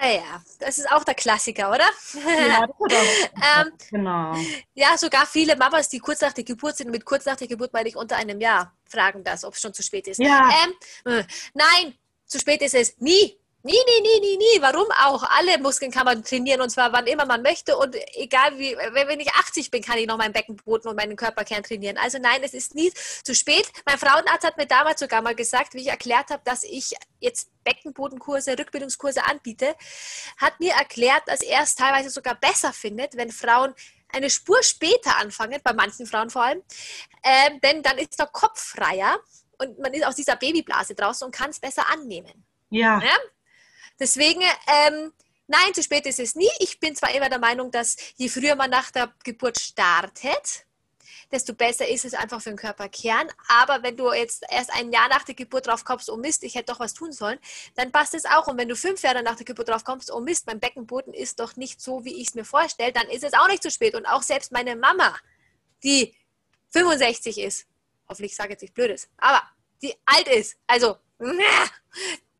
Ah 0.00 0.10
ja, 0.10 0.42
das 0.60 0.78
ist 0.78 0.90
auch 0.92 1.02
der 1.02 1.14
Klassiker, 1.14 1.70
oder? 1.70 1.88
Ja, 2.14 2.66
ähm, 3.60 3.72
genau. 3.90 4.36
Ja, 4.74 4.96
sogar 4.96 5.26
viele 5.26 5.56
Mamas, 5.56 5.88
die 5.88 5.98
kurz 5.98 6.20
nach 6.20 6.32
der 6.32 6.44
Geburt 6.44 6.76
sind, 6.76 6.90
mit 6.90 7.04
kurz 7.04 7.26
nach 7.26 7.34
der 7.34 7.48
Geburt 7.48 7.72
meine 7.72 7.88
ich 7.88 7.96
unter 7.96 8.14
einem 8.16 8.40
Jahr, 8.40 8.72
fragen 8.88 9.24
das, 9.24 9.44
ob 9.44 9.54
es 9.54 9.60
schon 9.60 9.74
zu 9.74 9.82
spät 9.82 10.06
ist. 10.06 10.20
Ja. 10.20 10.50
Ähm, 11.04 11.12
äh, 11.12 11.24
nein, 11.52 11.94
zu 12.26 12.38
spät 12.38 12.62
ist 12.62 12.74
es 12.74 12.96
nie. 12.98 13.37
Nie, 13.64 13.72
nie, 13.72 14.00
nie, 14.02 14.20
nie, 14.20 14.36
nie. 14.36 14.62
Warum 14.62 14.86
auch? 15.04 15.24
Alle 15.36 15.58
Muskeln 15.58 15.90
kann 15.90 16.04
man 16.04 16.22
trainieren 16.22 16.60
und 16.60 16.70
zwar 16.70 16.92
wann 16.92 17.08
immer 17.08 17.26
man 17.26 17.42
möchte 17.42 17.76
und 17.76 17.96
egal 18.14 18.56
wie, 18.56 18.76
wenn 18.76 19.18
ich 19.18 19.32
80 19.32 19.72
bin, 19.72 19.82
kann 19.82 19.98
ich 19.98 20.06
noch 20.06 20.16
meinen 20.16 20.32
Beckenboden 20.32 20.88
und 20.88 20.96
meinen 20.96 21.16
Körperkern 21.16 21.64
trainieren. 21.64 21.98
Also 21.98 22.18
nein, 22.18 22.40
es 22.44 22.54
ist 22.54 22.76
nie 22.76 22.92
zu 23.24 23.34
spät. 23.34 23.68
Mein 23.84 23.98
Frauenarzt 23.98 24.46
hat 24.46 24.56
mir 24.58 24.66
damals 24.66 25.00
sogar 25.00 25.22
mal 25.22 25.34
gesagt, 25.34 25.74
wie 25.74 25.80
ich 25.80 25.88
erklärt 25.88 26.30
habe, 26.30 26.40
dass 26.44 26.62
ich 26.62 26.94
jetzt 27.18 27.50
Beckenbodenkurse, 27.64 28.56
Rückbildungskurse 28.56 29.24
anbiete, 29.26 29.74
hat 30.36 30.60
mir 30.60 30.74
erklärt, 30.74 31.22
dass 31.26 31.40
er 31.40 31.62
es 31.62 31.74
teilweise 31.74 32.10
sogar 32.10 32.36
besser 32.36 32.72
findet, 32.72 33.16
wenn 33.16 33.32
Frauen 33.32 33.74
eine 34.08 34.30
Spur 34.30 34.62
später 34.62 35.18
anfangen, 35.18 35.60
bei 35.64 35.72
manchen 35.72 36.06
Frauen 36.06 36.30
vor 36.30 36.44
allem, 36.44 36.62
äh, 37.24 37.58
denn 37.62 37.82
dann 37.82 37.98
ist 37.98 38.18
der 38.20 38.28
Kopf 38.28 38.62
freier 38.62 39.18
und 39.58 39.80
man 39.80 39.92
ist 39.92 40.06
aus 40.06 40.14
dieser 40.14 40.36
Babyblase 40.36 40.94
draußen 40.94 41.26
und 41.26 41.32
kann 41.32 41.50
es 41.50 41.58
besser 41.58 41.90
annehmen. 41.90 42.46
Ja. 42.70 43.00
ja? 43.00 43.16
Deswegen, 43.98 44.42
ähm, 44.42 45.12
nein, 45.46 45.74
zu 45.74 45.82
spät 45.82 46.06
ist 46.06 46.20
es 46.20 46.34
nie. 46.34 46.50
Ich 46.60 46.78
bin 46.80 46.94
zwar 46.94 47.14
immer 47.14 47.28
der 47.28 47.38
Meinung, 47.38 47.70
dass 47.70 47.96
je 48.16 48.28
früher 48.28 48.54
man 48.54 48.70
nach 48.70 48.90
der 48.90 49.12
Geburt 49.24 49.58
startet, 49.58 50.66
desto 51.30 51.52
besser 51.52 51.86
ist 51.86 52.04
es 52.04 52.14
einfach 52.14 52.40
für 52.40 52.50
den 52.50 52.56
Körperkern. 52.56 53.28
Aber 53.48 53.82
wenn 53.82 53.96
du 53.96 54.12
jetzt 54.12 54.44
erst 54.50 54.72
ein 54.72 54.92
Jahr 54.92 55.08
nach 55.08 55.24
der 55.24 55.34
Geburt 55.34 55.66
drauf 55.66 55.84
kommst, 55.84 56.10
oh 56.10 56.16
Mist, 56.16 56.42
ich 56.44 56.54
hätte 56.54 56.72
doch 56.72 56.80
was 56.80 56.94
tun 56.94 57.12
sollen, 57.12 57.38
dann 57.74 57.92
passt 57.92 58.14
es 58.14 58.24
auch. 58.24 58.46
Und 58.46 58.56
wenn 58.56 58.68
du 58.68 58.76
fünf 58.76 59.02
Jahre 59.02 59.22
nach 59.22 59.36
der 59.36 59.44
Geburt 59.44 59.68
drauf 59.68 59.84
kommst, 59.84 60.10
oh 60.10 60.20
Mist, 60.20 60.46
mein 60.46 60.60
Beckenboden 60.60 61.12
ist 61.12 61.40
doch 61.40 61.56
nicht 61.56 61.80
so, 61.80 62.04
wie 62.04 62.14
ich 62.20 62.28
es 62.28 62.34
mir 62.34 62.44
vorstelle, 62.44 62.92
dann 62.92 63.08
ist 63.08 63.24
es 63.24 63.34
auch 63.34 63.48
nicht 63.48 63.62
zu 63.62 63.70
spät. 63.70 63.94
Und 63.94 64.06
auch 64.06 64.22
selbst 64.22 64.52
meine 64.52 64.76
Mama, 64.76 65.16
die 65.82 66.14
65 66.70 67.38
ist, 67.38 67.66
hoffentlich 68.08 68.34
sage 68.34 68.48
ich 68.48 68.52
jetzt 68.52 68.62
nicht 68.62 68.74
Blödes, 68.74 69.08
aber 69.18 69.42
die 69.82 69.94
alt 70.06 70.28
ist, 70.28 70.56
also 70.66 70.96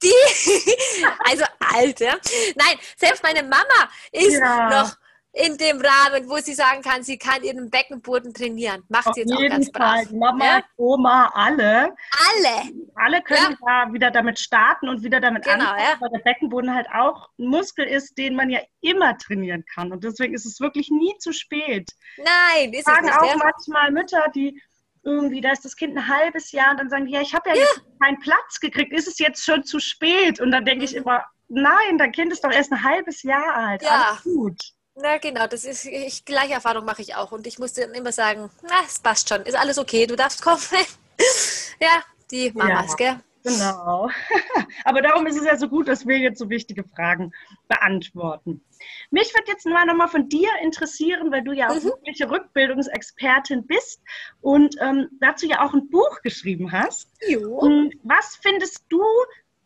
die, 0.02 0.12
also 1.24 1.44
alt, 1.74 2.00
ja. 2.00 2.14
Nein, 2.56 2.78
selbst 2.96 3.22
meine 3.22 3.42
Mama 3.42 3.90
ist 4.12 4.38
ja. 4.38 4.70
noch 4.70 4.96
in 5.32 5.56
dem 5.56 5.80
Rahmen, 5.80 6.28
wo 6.28 6.38
sie 6.38 6.54
sagen 6.54 6.82
kann, 6.82 7.02
sie 7.02 7.18
kann 7.18 7.42
ihren 7.42 7.70
Beckenboden 7.70 8.32
trainieren. 8.32 8.82
Macht 8.88 9.14
sie 9.14 9.20
jetzt 9.20 9.32
auch 9.32 9.48
ganz 9.48 9.70
brav. 9.70 10.04
Fall. 10.04 10.16
Mama, 10.16 10.44
ja? 10.44 10.62
Oma, 10.76 11.30
alle. 11.34 11.94
Alle. 12.34 12.72
Alle 12.94 13.22
können 13.22 13.56
ja. 13.60 13.84
da 13.86 13.92
wieder 13.92 14.10
damit 14.10 14.38
starten 14.38 14.88
und 14.88 15.02
wieder 15.02 15.20
damit 15.20 15.44
genau, 15.44 15.58
anfangen, 15.58 15.78
ja. 15.80 15.96
weil 16.00 16.10
der 16.10 16.18
Beckenboden 16.20 16.74
halt 16.74 16.88
auch 16.92 17.28
ein 17.38 17.46
Muskel 17.46 17.86
ist, 17.86 18.16
den 18.18 18.34
man 18.34 18.50
ja 18.50 18.60
immer 18.80 19.16
trainieren 19.18 19.64
kann. 19.72 19.92
Und 19.92 20.02
deswegen 20.02 20.34
ist 20.34 20.46
es 20.46 20.60
wirklich 20.60 20.90
nie 20.90 21.16
zu 21.18 21.32
spät. 21.32 21.90
Nein, 22.16 22.72
ist 22.72 22.86
sagen 22.86 23.06
es 23.06 23.20
nicht. 23.20 23.20
auch 23.20 23.36
manchmal 23.36 23.92
Mütter, 23.92 24.24
die 24.34 24.60
irgendwie, 25.02 25.40
da 25.40 25.52
ist 25.52 25.64
das 25.64 25.76
Kind 25.76 25.96
ein 25.96 26.08
halbes 26.08 26.52
Jahr 26.52 26.72
und 26.72 26.80
dann 26.80 26.90
sagen 26.90 27.06
die, 27.06 27.12
ja, 27.12 27.20
ich 27.20 27.34
habe 27.34 27.48
ja, 27.50 27.56
ja, 27.56 27.62
jetzt 27.62 27.82
keinen 28.00 28.18
Platz 28.20 28.60
gekriegt, 28.60 28.92
ist 28.92 29.08
es 29.08 29.18
jetzt 29.18 29.44
schon 29.44 29.64
zu 29.64 29.80
spät? 29.80 30.40
Und 30.40 30.50
dann 30.50 30.64
denke 30.64 30.84
ich 30.84 30.92
mhm. 30.92 31.02
immer, 31.02 31.24
nein, 31.48 31.98
dein 31.98 32.12
Kind 32.12 32.32
ist 32.32 32.44
doch 32.44 32.52
erst 32.52 32.72
ein 32.72 32.82
halbes 32.82 33.22
Jahr 33.22 33.54
alt, 33.54 33.82
ja. 33.82 33.88
alles 33.90 34.22
gut. 34.22 34.60
Na 35.00 35.18
genau, 35.18 35.46
das 35.46 35.64
ist 35.64 35.84
ich, 35.84 36.24
gleiche 36.24 36.54
Erfahrung 36.54 36.84
mache 36.84 37.02
ich 37.02 37.14
auch 37.14 37.30
und 37.30 37.46
ich 37.46 37.58
musste 37.58 37.82
dann 37.82 37.94
immer 37.94 38.10
sagen, 38.10 38.50
na, 38.62 38.74
es 38.84 38.98
passt 38.98 39.28
schon, 39.28 39.42
ist 39.42 39.56
alles 39.56 39.78
okay, 39.78 40.06
du 40.06 40.16
darfst 40.16 40.42
kommen. 40.42 40.60
ja, 41.80 42.02
die 42.30 42.50
Mamas, 42.52 42.90
ja. 42.90 42.96
gell? 42.96 43.20
Genau. 43.44 44.10
Aber 44.84 45.02
darum 45.02 45.26
ist 45.26 45.36
es 45.36 45.44
ja 45.44 45.56
so 45.56 45.68
gut, 45.68 45.88
dass 45.88 46.06
wir 46.06 46.18
jetzt 46.18 46.38
so 46.38 46.50
wichtige 46.50 46.84
Fragen 46.84 47.32
beantworten. 47.68 48.62
Mich 49.10 49.34
würde 49.34 49.50
jetzt 49.50 49.66
mal 49.66 50.08
von 50.08 50.28
dir 50.28 50.50
interessieren, 50.62 51.30
weil 51.30 51.42
du 51.42 51.52
ja 51.52 51.68
auch 51.68 51.76
mhm. 51.76 51.84
wirkliche 51.84 52.30
Rückbildungsexpertin 52.30 53.66
bist 53.66 54.00
und 54.40 54.76
ähm, 54.80 55.08
dazu 55.20 55.46
ja 55.46 55.64
auch 55.64 55.72
ein 55.72 55.88
Buch 55.90 56.22
geschrieben 56.22 56.72
hast. 56.72 57.10
Jo. 57.26 57.90
Was 58.02 58.38
findest 58.40 58.84
du 58.88 59.02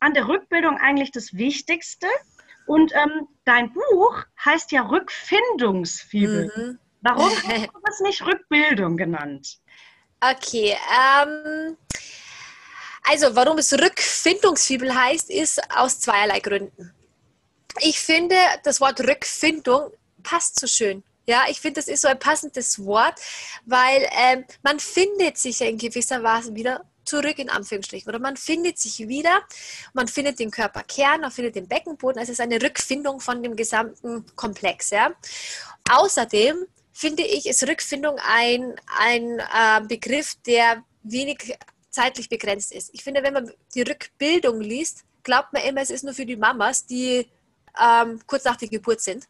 an 0.01 0.15
der 0.15 0.29
Rückbildung 0.29 0.79
eigentlich 0.79 1.11
das 1.11 1.35
Wichtigste? 1.35 2.07
Und 2.67 2.93
ähm, 2.95 3.29
dein 3.45 3.73
Buch 3.73 4.25
heißt 4.45 4.73
ja 4.73 4.83
Rückfindungsfibel. 4.83 6.53
Mhm. 6.55 6.79
Warum 7.03 7.31
hast 7.49 7.67
du 7.67 7.81
das 7.85 8.01
nicht 8.01 8.25
Rückbildung 8.25 8.97
genannt? 8.97 9.59
Okay, 10.21 10.77
ähm, 11.21 11.77
also, 13.03 13.35
warum 13.35 13.59
es 13.59 13.73
Rückfindungsfibel 13.73 14.95
heißt, 14.95 15.31
ist 15.31 15.61
aus 15.75 16.01
zweierlei 16.01 16.41
Gründen. 16.41 16.93
Ich 17.81 17.99
finde, 17.99 18.37
das 18.65 18.81
Wort 18.81 19.01
Rückfindung 19.01 19.91
passt 20.23 20.61
so 20.61 20.67
schön. 20.67 21.03
Ja, 21.27 21.45
ich 21.49 21.61
finde, 21.61 21.81
das 21.81 21.89
ist 21.89 22.03
so 22.03 22.09
ein 22.09 22.19
passendes 22.19 22.85
Wort, 22.85 23.15
weil 23.65 24.09
ähm, 24.13 24.45
man 24.63 24.81
findet 24.81 25.39
sich 25.39 25.61
ja 25.61 25.67
in 25.67 25.79
gewisser 25.79 26.23
Weise 26.23 26.55
wieder 26.55 26.85
zurück 27.05 27.39
in 27.39 27.51
Anführungsstrichen 27.51 28.09
oder 28.09 28.19
man 28.19 28.37
findet 28.37 28.79
sich 28.79 29.09
wieder, 29.09 29.43
man 29.93 30.09
findet 30.09 30.39
den 30.39 30.51
Körperkern, 30.51 31.21
man 31.21 31.31
findet 31.31 31.57
den 31.57 31.69
Beckenboden. 31.69 32.21
Es 32.21 32.29
ist 32.29 32.41
eine 32.41 32.61
Rückfindung 32.61 33.21
von 33.21 33.43
dem 33.43 33.57
gesamten 33.57 34.25
Komplex. 34.37 34.91
Ja. 34.91 35.13
Außerdem 35.91 36.67
finde 36.93 37.23
ich, 37.23 37.47
ist 37.47 37.67
Rückfindung 37.67 38.19
ein, 38.19 38.75
ein 38.99 39.39
äh, 39.39 39.81
Begriff, 39.87 40.37
der 40.47 40.85
wenig 41.03 41.57
zeitlich 41.93 42.29
begrenzt 42.29 42.73
ist. 42.73 42.91
Ich 42.93 43.05
finde, 43.05 43.23
wenn 43.23 43.35
man 43.35 43.53
die 43.75 43.83
Rückbildung 43.83 44.61
liest, 44.61 45.05
glaubt 45.23 45.53
man 45.53 45.63
immer, 45.63 45.81
es 45.81 45.91
ist 45.91 46.03
nur 46.03 46.15
für 46.15 46.27
die 46.27 46.37
Mamas, 46.37 46.85
die 46.85 47.29
ähm, 47.81 48.21
kurz 48.27 48.45
nach 48.45 48.57
der 48.57 48.69
Geburt 48.69 49.01
sind. 49.01 49.29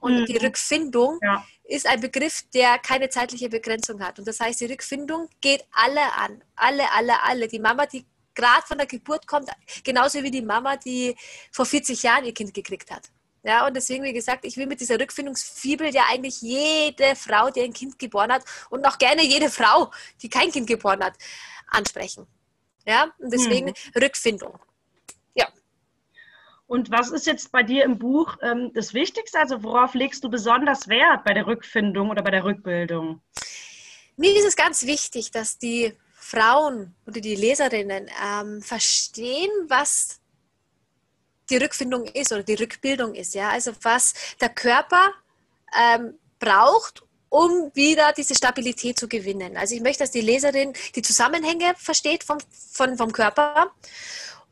Und 0.00 0.20
mhm. 0.20 0.26
die 0.26 0.36
Rückfindung 0.36 1.18
ja. 1.22 1.42
ist 1.64 1.86
ein 1.86 2.00
Begriff, 2.00 2.42
der 2.52 2.78
keine 2.78 3.08
zeitliche 3.08 3.48
Begrenzung 3.48 4.02
hat. 4.02 4.18
Und 4.18 4.28
das 4.28 4.38
heißt, 4.38 4.60
die 4.60 4.66
Rückfindung 4.66 5.30
geht 5.40 5.64
alle 5.72 6.12
an. 6.16 6.42
Alle, 6.56 6.92
alle, 6.92 7.22
alle. 7.22 7.48
Die 7.48 7.58
Mama, 7.58 7.86
die 7.86 8.04
gerade 8.34 8.66
von 8.66 8.76
der 8.76 8.86
Geburt 8.86 9.26
kommt, 9.26 9.48
genauso 9.82 10.22
wie 10.22 10.30
die 10.30 10.42
Mama, 10.42 10.76
die 10.76 11.16
vor 11.50 11.64
40 11.64 12.02
Jahren 12.02 12.24
ihr 12.24 12.34
Kind 12.34 12.52
gekriegt 12.52 12.90
hat. 12.90 13.08
Ja, 13.46 13.66
und 13.66 13.76
deswegen, 13.76 14.02
wie 14.04 14.12
gesagt, 14.14 14.46
ich 14.46 14.56
will 14.56 14.66
mit 14.66 14.80
dieser 14.80 14.98
Rückfindungsfibel 14.98 15.94
ja 15.94 16.04
eigentlich 16.10 16.40
jede 16.40 17.14
Frau, 17.14 17.50
die 17.50 17.60
ein 17.60 17.74
Kind 17.74 17.98
geboren 17.98 18.32
hat 18.32 18.42
und 18.70 18.84
auch 18.86 18.96
gerne 18.96 19.22
jede 19.22 19.50
Frau, 19.50 19.90
die 20.22 20.30
kein 20.30 20.50
Kind 20.50 20.66
geboren 20.66 21.04
hat, 21.04 21.14
ansprechen. 21.74 22.26
Ja, 22.86 23.10
und 23.18 23.32
deswegen 23.32 23.68
hm. 23.68 24.02
Rückfindung. 24.02 24.58
Ja. 25.34 25.48
Und 26.66 26.90
was 26.90 27.10
ist 27.10 27.26
jetzt 27.26 27.50
bei 27.52 27.62
dir 27.62 27.84
im 27.84 27.98
Buch 27.98 28.36
ähm, 28.42 28.72
das 28.74 28.94
Wichtigste? 28.94 29.38
Also 29.38 29.62
worauf 29.62 29.94
legst 29.94 30.22
du 30.24 30.28
besonders 30.28 30.88
Wert 30.88 31.24
bei 31.24 31.32
der 31.32 31.46
Rückfindung 31.46 32.10
oder 32.10 32.22
bei 32.22 32.30
der 32.30 32.44
Rückbildung? 32.44 33.20
Mir 34.16 34.36
ist 34.36 34.46
es 34.46 34.56
ganz 34.56 34.84
wichtig, 34.86 35.30
dass 35.30 35.58
die 35.58 35.92
Frauen 36.14 36.94
oder 37.06 37.20
die 37.20 37.34
Leserinnen 37.34 38.08
ähm, 38.24 38.62
verstehen, 38.62 39.50
was 39.68 40.20
die 41.50 41.56
Rückfindung 41.56 42.04
ist 42.06 42.32
oder 42.32 42.42
die 42.42 42.54
Rückbildung 42.54 43.14
ist. 43.14 43.34
Ja? 43.34 43.50
Also 43.50 43.72
was 43.82 44.14
der 44.40 44.48
Körper 44.48 45.12
ähm, 45.78 46.18
braucht, 46.38 47.02
um 47.34 47.72
wieder 47.74 48.12
diese 48.12 48.36
Stabilität 48.36 48.96
zu 48.96 49.08
gewinnen. 49.08 49.56
Also 49.56 49.74
ich 49.74 49.80
möchte, 49.80 50.04
dass 50.04 50.12
die 50.12 50.20
Leserin 50.20 50.72
die 50.94 51.02
Zusammenhänge 51.02 51.74
versteht 51.76 52.22
vom, 52.22 52.38
von, 52.70 52.96
vom 52.96 53.10
Körper. 53.10 53.72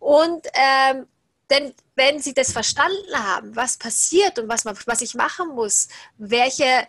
Und 0.01 0.49
ähm, 0.55 1.07
denn 1.49 1.75
wenn 1.95 2.21
sie 2.21 2.35
das 2.35 2.51
verstanden 2.51 3.15
haben, 3.15 3.55
was 3.55 3.77
passiert 3.77 4.37
und 4.41 4.49
was, 4.49 4.65
man, 4.65 4.77
was 4.87 5.01
ich 5.01 5.15
machen 5.15 5.51
muss, 5.51 5.87
welche 6.19 6.89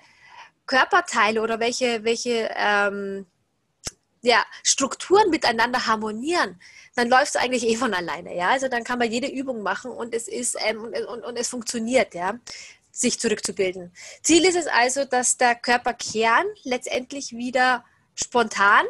Körperteile 0.66 1.40
oder 1.44 1.60
welche, 1.60 2.04
welche 2.04 2.50
ähm, 2.56 3.28
ja, 4.24 4.44
Strukturen 4.64 5.30
miteinander 5.30 5.86
harmonieren, 5.86 6.60
dann 6.96 7.08
läuft 7.08 7.36
es 7.36 7.36
eigentlich 7.36 7.68
eh 7.68 7.76
von 7.76 7.94
alleine. 7.94 8.36
Ja? 8.36 8.50
Also 8.50 8.68
dann 8.68 8.84
kann 8.84 8.98
man 8.98 9.12
jede 9.12 9.28
Übung 9.28 9.62
machen 9.62 9.92
und 9.92 10.16
es 10.16 10.28
ist 10.28 10.58
ähm, 10.66 10.82
und, 10.86 10.96
und, 10.96 11.24
und, 11.24 11.38
es 11.38 11.50
funktioniert. 11.50 12.16
Ja? 12.16 12.40
Sich 12.94 13.20
zurückzubilden. 13.20 13.92
Ziel 14.22 14.46
ist 14.46 14.56
es 14.56 14.68
also, 14.68 15.04
dass 15.04 15.38
der 15.38 15.56
Körperkern 15.56 16.46
letztendlich 16.64 17.32
wieder 17.32 17.84
spontan 18.14 18.86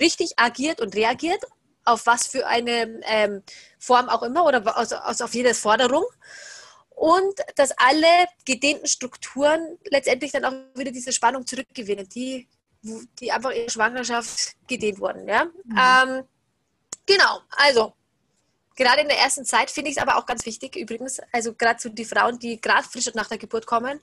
richtig 0.00 0.38
agiert 0.38 0.80
und 0.80 0.96
reagiert, 0.96 1.44
auf 1.84 2.06
was 2.06 2.26
für 2.26 2.46
eine 2.46 3.00
ähm, 3.04 3.42
Form 3.78 4.08
auch 4.08 4.22
immer 4.22 4.46
oder 4.46 4.78
aus, 4.78 4.92
aus, 4.92 5.20
auf 5.20 5.34
jede 5.34 5.52
Forderung. 5.54 6.04
Und 6.88 7.34
dass 7.56 7.72
alle 7.72 8.26
gedehnten 8.46 8.86
Strukturen 8.86 9.78
letztendlich 9.90 10.32
dann 10.32 10.44
auch 10.46 10.52
wieder 10.74 10.90
diese 10.90 11.12
Spannung 11.12 11.46
zurückgewinnen, 11.46 12.08
die, 12.08 12.48
die 12.82 13.30
einfach 13.30 13.50
in 13.50 13.64
der 13.64 13.70
Schwangerschaft 13.70 14.54
gedehnt 14.66 15.00
wurden. 15.00 15.28
Ja? 15.28 15.46
Mhm. 15.64 15.78
Ähm, 15.78 16.24
genau, 17.04 17.40
also 17.50 17.92
gerade 18.76 19.02
in 19.02 19.08
der 19.08 19.18
ersten 19.18 19.44
Zeit 19.44 19.70
finde 19.70 19.90
ich 19.90 19.96
es 19.96 20.02
aber 20.02 20.16
auch 20.16 20.26
ganz 20.26 20.46
wichtig, 20.46 20.76
übrigens, 20.76 21.20
also 21.32 21.54
gerade 21.54 21.78
zu 21.78 21.90
die 21.90 22.04
Frauen, 22.04 22.38
die 22.38 22.60
gerade 22.60 22.86
frisch 22.88 23.12
nach 23.14 23.28
der 23.28 23.38
Geburt 23.38 23.66
kommen, 23.66 24.00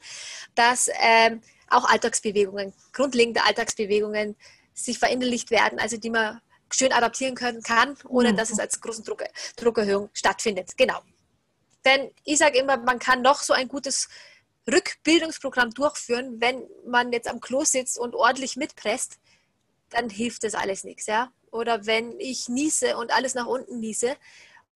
dass 0.55 0.89
ähm, 1.01 1.41
auch 1.69 1.85
Alltagsbewegungen, 1.85 2.73
grundlegende 2.93 3.43
Alltagsbewegungen 3.43 4.35
sich 4.73 4.99
verinnerlicht 4.99 5.51
werden, 5.51 5.79
also 5.79 5.97
die 5.97 6.09
man 6.09 6.41
schön 6.71 6.93
adaptieren 6.93 7.35
können 7.35 7.61
kann, 7.63 7.97
ohne 8.07 8.31
mhm. 8.31 8.37
dass 8.37 8.51
es 8.51 8.59
als 8.59 8.79
großen 8.79 9.03
Druck, 9.03 9.23
Druckerhöhung 9.55 10.09
stattfindet. 10.13 10.77
Genau. 10.77 10.99
Denn 11.85 12.11
ich 12.23 12.37
sage 12.37 12.59
immer, 12.59 12.77
man 12.77 12.99
kann 12.99 13.21
noch 13.21 13.41
so 13.41 13.53
ein 13.53 13.67
gutes 13.67 14.07
Rückbildungsprogramm 14.71 15.71
durchführen, 15.71 16.39
wenn 16.39 16.67
man 16.85 17.11
jetzt 17.11 17.27
am 17.27 17.39
Klo 17.39 17.63
sitzt 17.63 17.97
und 17.97 18.15
ordentlich 18.15 18.55
mitpresst, 18.55 19.17
dann 19.89 20.09
hilft 20.09 20.43
das 20.43 20.53
alles 20.53 20.83
nichts, 20.83 21.07
ja. 21.07 21.31
Oder 21.51 21.87
wenn 21.87 22.19
ich 22.19 22.47
niese 22.47 22.97
und 22.97 23.11
alles 23.11 23.33
nach 23.33 23.47
unten 23.47 23.79
niese, 23.79 24.15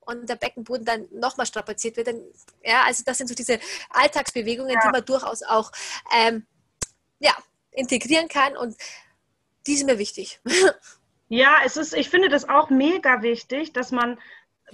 und 0.06 0.28
der 0.28 0.36
Beckenboden 0.36 0.86
dann 0.86 1.08
nochmal 1.12 1.46
strapaziert 1.46 1.98
wird. 1.98 2.08
Dann, 2.08 2.22
ja, 2.63 2.84
also 2.84 3.04
das 3.06 3.18
sind 3.18 3.28
so 3.28 3.36
diese 3.36 3.60
Alltagsbewegungen, 3.89 4.74
ja. 4.74 4.80
die 4.84 4.92
man 4.92 5.06
durchaus 5.06 5.44
auch 5.44 5.72
ähm, 6.16 6.46
ja, 7.20 7.36
integrieren 7.72 8.28
kann 8.28 8.58
und 8.58 8.76
die 9.68 9.76
sind 9.76 9.88
mir 9.88 10.00
wichtig. 10.00 10.39
Ja, 11.30 11.58
es 11.66 11.78
ist, 11.78 11.96
ich 11.96 12.10
finde 12.10 12.30
das 12.30 12.48
auch 12.48 12.70
mega 12.70 13.24
wichtig, 13.24 13.74
dass 13.74 13.92
man 13.92 14.20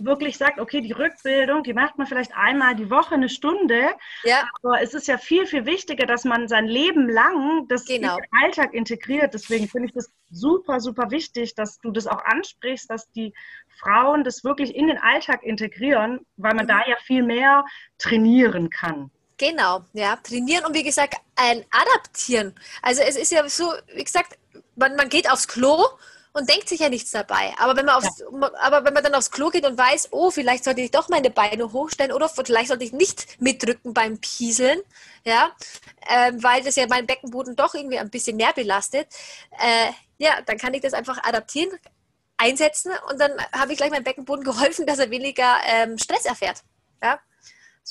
wirklich 0.06 0.38
sagt, 0.38 0.60
okay, 0.60 0.82
die 0.82 0.92
Rückbildung, 0.92 1.64
die 1.64 1.74
macht 1.74 1.98
man 1.98 2.08
vielleicht 2.08 2.36
einmal 2.36 2.76
die 2.76 2.90
Woche 2.90 3.16
eine 3.16 3.30
Stunde. 3.30 3.90
Ja. 4.24 4.48
Aber 4.62 4.82
es 4.82 4.94
ist 4.94 5.08
ja 5.08 5.18
viel, 5.18 5.46
viel 5.46 5.66
wichtiger, 5.66 6.06
dass 6.06 6.24
man 6.24 6.48
sein 6.48 6.68
Leben 6.68 7.10
lang 7.10 7.68
das 7.68 7.86
genau. 7.86 8.16
in 8.16 8.24
den 8.24 8.44
Alltag 8.44 8.74
integriert. 8.74 9.34
Deswegen 9.34 9.68
finde 9.68 9.88
ich 9.88 9.94
das 9.94 10.12
super, 10.30 10.80
super 10.80 11.12
wichtig, 11.12 11.56
dass 11.56 11.80
du 11.80 11.92
das 11.92 12.08
auch 12.08 12.24
ansprichst, 12.24 12.90
dass 12.90 13.10
die 13.12 13.34
Frauen 13.80 14.24
das 14.24 14.44
wirklich 14.44 14.76
in 14.76 14.88
den 14.88 14.98
Alltag 14.98 15.44
integrieren, 15.44 16.26
weil 16.38 16.54
man 16.54 16.66
mhm. 16.66 16.70
da 16.70 16.80
ja 16.88 16.96
viel 17.04 17.24
mehr 17.24 17.66
trainieren 17.98 18.70
kann. 18.70 19.12
Genau, 19.38 19.86
ja, 19.94 20.18
trainieren 20.18 20.66
und 20.66 20.76
wie 20.76 20.84
gesagt, 20.84 21.16
ein 21.36 21.64
Adaptieren. 21.72 22.54
Also 22.82 23.02
es 23.02 23.16
ist 23.16 23.32
ja 23.32 23.48
so, 23.48 23.72
wie 23.96 24.04
gesagt, 24.04 24.38
man, 24.76 24.98
man 24.98 25.08
geht 25.08 25.32
aufs 25.32 25.48
Klo 25.48 25.86
und 26.34 26.50
denkt 26.50 26.70
sich 26.70 26.80
ja 26.80 26.90
nichts 26.90 27.12
dabei. 27.12 27.54
Aber 27.58 27.76
wenn 27.76 27.86
man, 27.86 27.96
aufs, 27.96 28.20
ja. 28.20 28.52
aber 28.60 28.86
wenn 28.86 28.94
man 28.94 29.04
dann 29.04 29.16
aufs 29.16 29.32
Klo 29.32 29.50
geht 29.50 29.66
und 29.66 29.78
weiß, 29.78 30.10
oh, 30.12 30.32
vielleicht 30.32 30.64
sollte 30.64 30.82
ich 30.82 30.92
doch 30.92 31.10
meine 31.10 31.30
Beine 31.30 31.72
hochstellen 31.74 32.12
oder 32.12 32.30
vielleicht 32.30 32.68
sollte 32.68 32.84
ich 32.84 32.94
nicht 32.94 33.42
mitdrücken 33.42 33.94
beim 33.94 34.20
Pieseln, 34.20 34.80
ja, 35.26 35.52
äh, 36.08 36.32
weil 36.36 36.64
das 36.64 36.76
ja 36.76 36.88
meinen 36.88 37.08
Beckenboden 37.08 37.56
doch 37.56 37.74
irgendwie 37.74 38.00
ein 38.00 38.10
bisschen 38.10 38.38
mehr 38.38 38.54
belastet, 38.54 39.08
äh, 39.60 39.92
ja, 40.18 40.42
dann 40.46 40.58
kann 40.58 40.74
ich 40.74 40.82
das 40.82 40.94
einfach 40.94 41.24
adaptieren, 41.24 41.72
einsetzen 42.38 42.92
und 43.10 43.20
dann 43.20 43.32
habe 43.52 43.72
ich 43.72 43.78
gleich 43.78 43.92
meinem 43.92 44.04
Beckenboden 44.04 44.46
geholfen, 44.46 44.86
dass 44.86 45.00
er 45.00 45.10
weniger 45.10 45.58
ähm, 45.66 45.98
Stress 45.98 46.26
erfährt. 46.26 46.64
Ja. 47.04 47.20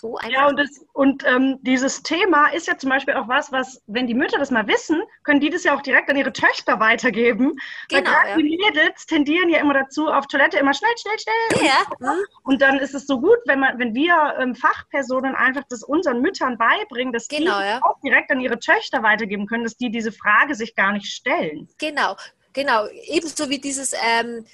So 0.00 0.16
einfach. 0.16 0.30
Ja, 0.30 0.46
und, 0.46 0.56
das, 0.56 0.68
und 0.92 1.24
ähm, 1.26 1.58
dieses 1.62 2.04
Thema 2.04 2.46
ist 2.52 2.68
ja 2.68 2.78
zum 2.78 2.88
Beispiel 2.88 3.14
auch 3.14 3.26
was, 3.26 3.50
was, 3.50 3.82
wenn 3.88 4.06
die 4.06 4.14
Mütter 4.14 4.38
das 4.38 4.52
mal 4.52 4.64
wissen, 4.68 5.02
können 5.24 5.40
die 5.40 5.50
das 5.50 5.64
ja 5.64 5.74
auch 5.74 5.82
direkt 5.82 6.08
an 6.08 6.16
ihre 6.16 6.32
Töchter 6.32 6.78
weitergeben. 6.78 7.56
Genau, 7.88 8.08
Weil 8.08 8.28
ja. 8.28 8.36
die 8.36 8.44
Mädels 8.44 9.06
tendieren 9.06 9.48
ja 9.48 9.58
immer 9.58 9.74
dazu, 9.74 10.06
auf 10.06 10.28
Toilette 10.28 10.56
immer 10.56 10.72
schnell, 10.72 10.92
schnell, 10.98 11.18
schnell. 11.18 11.66
Ja. 11.66 12.10
Und, 12.12 12.26
und 12.44 12.62
dann 12.62 12.78
ist 12.78 12.94
es 12.94 13.08
so 13.08 13.20
gut, 13.20 13.38
wenn, 13.46 13.58
man, 13.58 13.76
wenn 13.80 13.92
wir 13.92 14.36
ähm, 14.38 14.54
Fachpersonen 14.54 15.34
einfach 15.34 15.64
das 15.68 15.82
unseren 15.82 16.20
Müttern 16.20 16.56
beibringen, 16.58 17.12
dass 17.12 17.26
genau, 17.26 17.58
die 17.58 17.64
ja. 17.64 17.80
auch 17.82 17.98
direkt 18.04 18.30
an 18.30 18.38
ihre 18.38 18.60
Töchter 18.60 19.02
weitergeben 19.02 19.48
können, 19.48 19.64
dass 19.64 19.76
die 19.76 19.90
diese 19.90 20.12
Frage 20.12 20.54
sich 20.54 20.76
gar 20.76 20.92
nicht 20.92 21.12
stellen. 21.12 21.68
Genau, 21.78 22.14
genau. 22.52 22.86
Ebenso 23.06 23.50
wie 23.50 23.58
dieses, 23.58 23.94
ähm, 23.94 24.46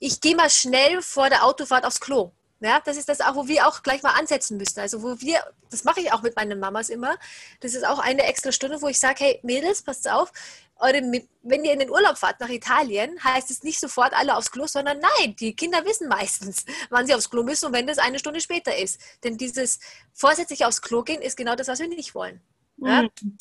ich 0.00 0.20
gehe 0.20 0.34
mal 0.34 0.50
schnell 0.50 1.00
vor 1.00 1.28
der 1.28 1.44
Autofahrt 1.44 1.86
aufs 1.86 2.00
Klo. 2.00 2.32
Ja, 2.60 2.80
das 2.84 2.96
ist 2.96 3.08
das 3.08 3.20
auch, 3.20 3.36
wo 3.36 3.46
wir 3.46 3.68
auch 3.68 3.82
gleich 3.84 4.02
mal 4.02 4.18
ansetzen 4.18 4.56
müssen. 4.56 4.80
Also 4.80 5.02
wo 5.02 5.20
wir, 5.20 5.40
das 5.70 5.84
mache 5.84 6.00
ich 6.00 6.12
auch 6.12 6.22
mit 6.22 6.34
meinen 6.34 6.58
Mamas 6.58 6.88
immer. 6.88 7.16
Das 7.60 7.74
ist 7.74 7.86
auch 7.86 8.00
eine 8.00 8.24
extra 8.24 8.50
Stunde, 8.50 8.82
wo 8.82 8.88
ich 8.88 8.98
sage, 8.98 9.24
hey 9.24 9.40
Mädels, 9.44 9.82
passt 9.82 10.10
auf, 10.10 10.32
eure, 10.80 11.00
wenn 11.42 11.64
ihr 11.64 11.72
in 11.72 11.78
den 11.78 11.90
Urlaub 11.90 12.18
fahrt 12.18 12.40
nach 12.40 12.48
Italien, 12.48 13.22
heißt 13.22 13.50
es 13.50 13.62
nicht 13.62 13.80
sofort 13.80 14.12
alle 14.12 14.36
aufs 14.36 14.50
Klo, 14.50 14.66
sondern 14.66 15.00
nein, 15.00 15.36
die 15.36 15.54
Kinder 15.54 15.84
wissen 15.84 16.08
meistens, 16.08 16.64
wann 16.90 17.06
sie 17.06 17.14
aufs 17.14 17.30
Klo 17.30 17.42
müssen 17.42 17.66
und 17.66 17.72
wenn 17.72 17.86
das 17.86 17.98
eine 17.98 18.18
Stunde 18.18 18.40
später 18.40 18.76
ist. 18.76 19.00
Denn 19.24 19.36
dieses 19.36 19.78
vorsätzlich 20.12 20.64
aufs 20.64 20.82
Klo 20.82 21.02
gehen 21.02 21.22
ist 21.22 21.36
genau 21.36 21.54
das, 21.54 21.68
was 21.68 21.78
wir 21.78 21.88
nicht 21.88 22.14
wollen. 22.14 22.40
Ja? 22.78 23.02
Mhm. 23.02 23.38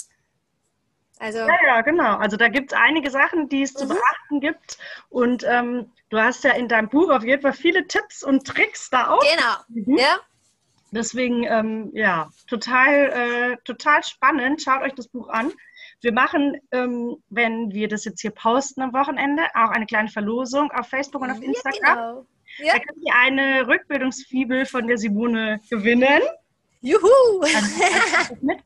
Also, 1.20 1.40
ja, 1.40 1.58
ja, 1.66 1.82
genau. 1.82 2.18
Also 2.18 2.38
da 2.38 2.48
gibt 2.48 2.72
es 2.72 2.78
einige 2.78 3.10
Sachen, 3.10 3.50
die 3.50 3.64
es 3.64 3.74
mhm. 3.74 3.78
zu 3.78 3.88
beachten 3.88 4.40
gibt. 4.40 4.78
Und 5.10 5.44
ähm, 5.48 5.92
du 6.10 6.20
hast 6.20 6.44
ja 6.44 6.52
in 6.52 6.68
deinem 6.68 6.90
Buch 6.90 7.10
auf 7.10 7.24
jeden 7.24 7.42
Fall 7.42 7.54
viele 7.54 7.88
Tipps 7.88 8.24
und 8.24 8.46
Tricks 8.46 8.90
da 8.90 9.12
auch. 9.12 9.22
Genau. 9.22 9.98
Ja. 9.98 10.20
Deswegen, 10.92 11.44
ähm, 11.44 11.92
ja, 11.94 12.30
total, 12.48 12.94
äh, 12.94 13.58
total 13.66 14.04
spannend. 14.04 14.62
Schaut 14.62 14.82
euch 14.82 14.94
das 14.94 15.08
Buch 15.08 15.28
an. 15.30 15.52
Wir 16.02 16.14
machen, 16.14 16.58
ähm, 16.72 17.18
wenn 17.30 17.72
wir 17.72 17.88
das 17.88 18.06
jetzt 18.06 18.22
hier 18.22 18.32
posten 18.32 18.82
am 18.82 18.94
Wochenende, 18.94 19.44
auch 19.54 19.72
eine 19.72 19.86
kleine 19.86 20.10
Verlosung 20.10 20.72
auf 20.72 20.88
Facebook 20.88 21.24
und 21.24 21.32
auf 21.32 21.42
Instagram. 21.42 21.82
Ja, 21.84 21.96
genau. 21.96 22.26
ja. 22.60 22.74
Da 22.74 22.80
könnt 22.80 23.06
ihr 23.06 23.16
eine 23.16 23.68
Rückbildungsfibel 23.68 24.66
von 24.66 24.88
der 24.88 24.98
Simone 24.98 25.60
gewinnen. 25.70 26.22
Juhu! 26.82 27.44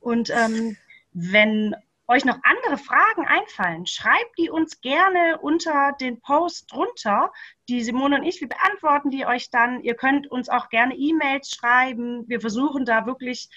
Und 0.00 0.30
ähm, 0.30 0.76
wenn 1.14 1.74
euch 2.08 2.24
noch 2.24 2.38
andere 2.42 2.78
Fragen 2.78 3.26
einfallen, 3.26 3.86
schreibt 3.86 4.38
die 4.38 4.50
uns 4.50 4.80
gerne 4.80 5.38
unter 5.40 5.92
den 6.00 6.20
Post 6.20 6.72
drunter. 6.72 7.32
Die 7.68 7.82
Simone 7.82 8.16
und 8.16 8.24
ich, 8.24 8.40
wir 8.40 8.48
beantworten 8.48 9.10
die 9.10 9.26
euch 9.26 9.50
dann. 9.50 9.80
Ihr 9.80 9.94
könnt 9.94 10.30
uns 10.30 10.48
auch 10.48 10.68
gerne 10.68 10.94
E-Mails 10.94 11.50
schreiben. 11.50 12.24
Wir 12.28 12.40
versuchen 12.40 12.84
da 12.84 13.06
wirklich 13.06 13.48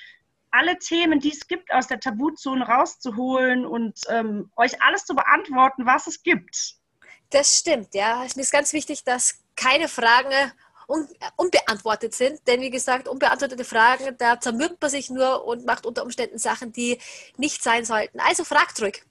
alle 0.51 0.77
Themen, 0.79 1.19
die 1.19 1.31
es 1.31 1.47
gibt, 1.47 1.71
aus 1.71 1.87
der 1.87 1.99
Tabuzone 1.99 2.65
rauszuholen 2.67 3.65
und 3.65 3.99
ähm, 4.09 4.51
euch 4.55 4.81
alles 4.81 5.05
zu 5.05 5.15
beantworten, 5.15 5.85
was 5.85 6.07
es 6.07 6.23
gibt. 6.23 6.75
Das 7.29 7.59
stimmt, 7.59 7.93
ja. 7.93 8.23
Es 8.25 8.35
ist 8.35 8.51
ganz 8.51 8.73
wichtig, 8.73 9.03
dass 9.03 9.43
keine 9.55 9.87
Fragen 9.87 10.51
un 10.89 11.07
unbeantwortet 11.37 12.13
sind. 12.13 12.45
Denn 12.47 12.61
wie 12.61 12.69
gesagt, 12.69 13.07
unbeantwortete 13.07 13.63
Fragen, 13.63 14.15
da 14.17 14.39
zermürbt 14.39 14.81
man 14.81 14.89
sich 14.89 15.09
nur 15.09 15.45
und 15.45 15.65
macht 15.65 15.85
unter 15.85 16.03
Umständen 16.03 16.37
Sachen, 16.37 16.71
die 16.71 16.99
nicht 17.37 17.63
sein 17.63 17.85
sollten. 17.85 18.19
Also 18.19 18.43
fragt 18.43 18.77
zurück. 18.77 19.01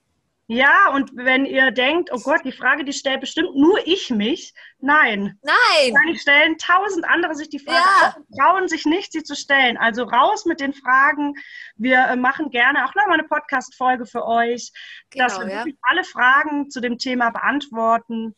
Ja, 0.50 0.88
und 0.94 1.10
wenn 1.14 1.44
ihr 1.44 1.70
denkt, 1.72 2.08
oh 2.10 2.20
Gott, 2.20 2.40
die 2.42 2.52
Frage, 2.52 2.82
die 2.82 2.94
stellt 2.94 3.20
bestimmt 3.20 3.54
nur 3.54 3.86
ich 3.86 4.08
mich. 4.08 4.54
Nein. 4.78 5.38
Nein. 5.42 5.92
Wahrscheinlich 5.92 6.22
stellen 6.22 6.56
tausend 6.56 7.04
andere 7.06 7.34
sich 7.34 7.50
die 7.50 7.58
Frage, 7.58 7.78
ja. 8.00 8.16
trauen 8.38 8.66
sich 8.66 8.86
nicht, 8.86 9.12
sie 9.12 9.22
zu 9.22 9.36
stellen. 9.36 9.76
Also 9.76 10.04
raus 10.04 10.46
mit 10.46 10.60
den 10.60 10.72
Fragen. 10.72 11.34
Wir 11.76 11.98
äh, 11.98 12.16
machen 12.16 12.48
gerne 12.48 12.86
auch 12.86 12.94
nochmal 12.94 13.18
eine 13.18 13.28
Podcast-Folge 13.28 14.06
für 14.06 14.24
euch, 14.24 14.72
genau, 15.10 15.26
dass 15.26 15.38
wir 15.38 15.48
ja. 15.50 15.64
alle 15.82 16.02
Fragen 16.02 16.70
zu 16.70 16.80
dem 16.80 16.96
Thema 16.96 17.28
beantworten. 17.28 18.34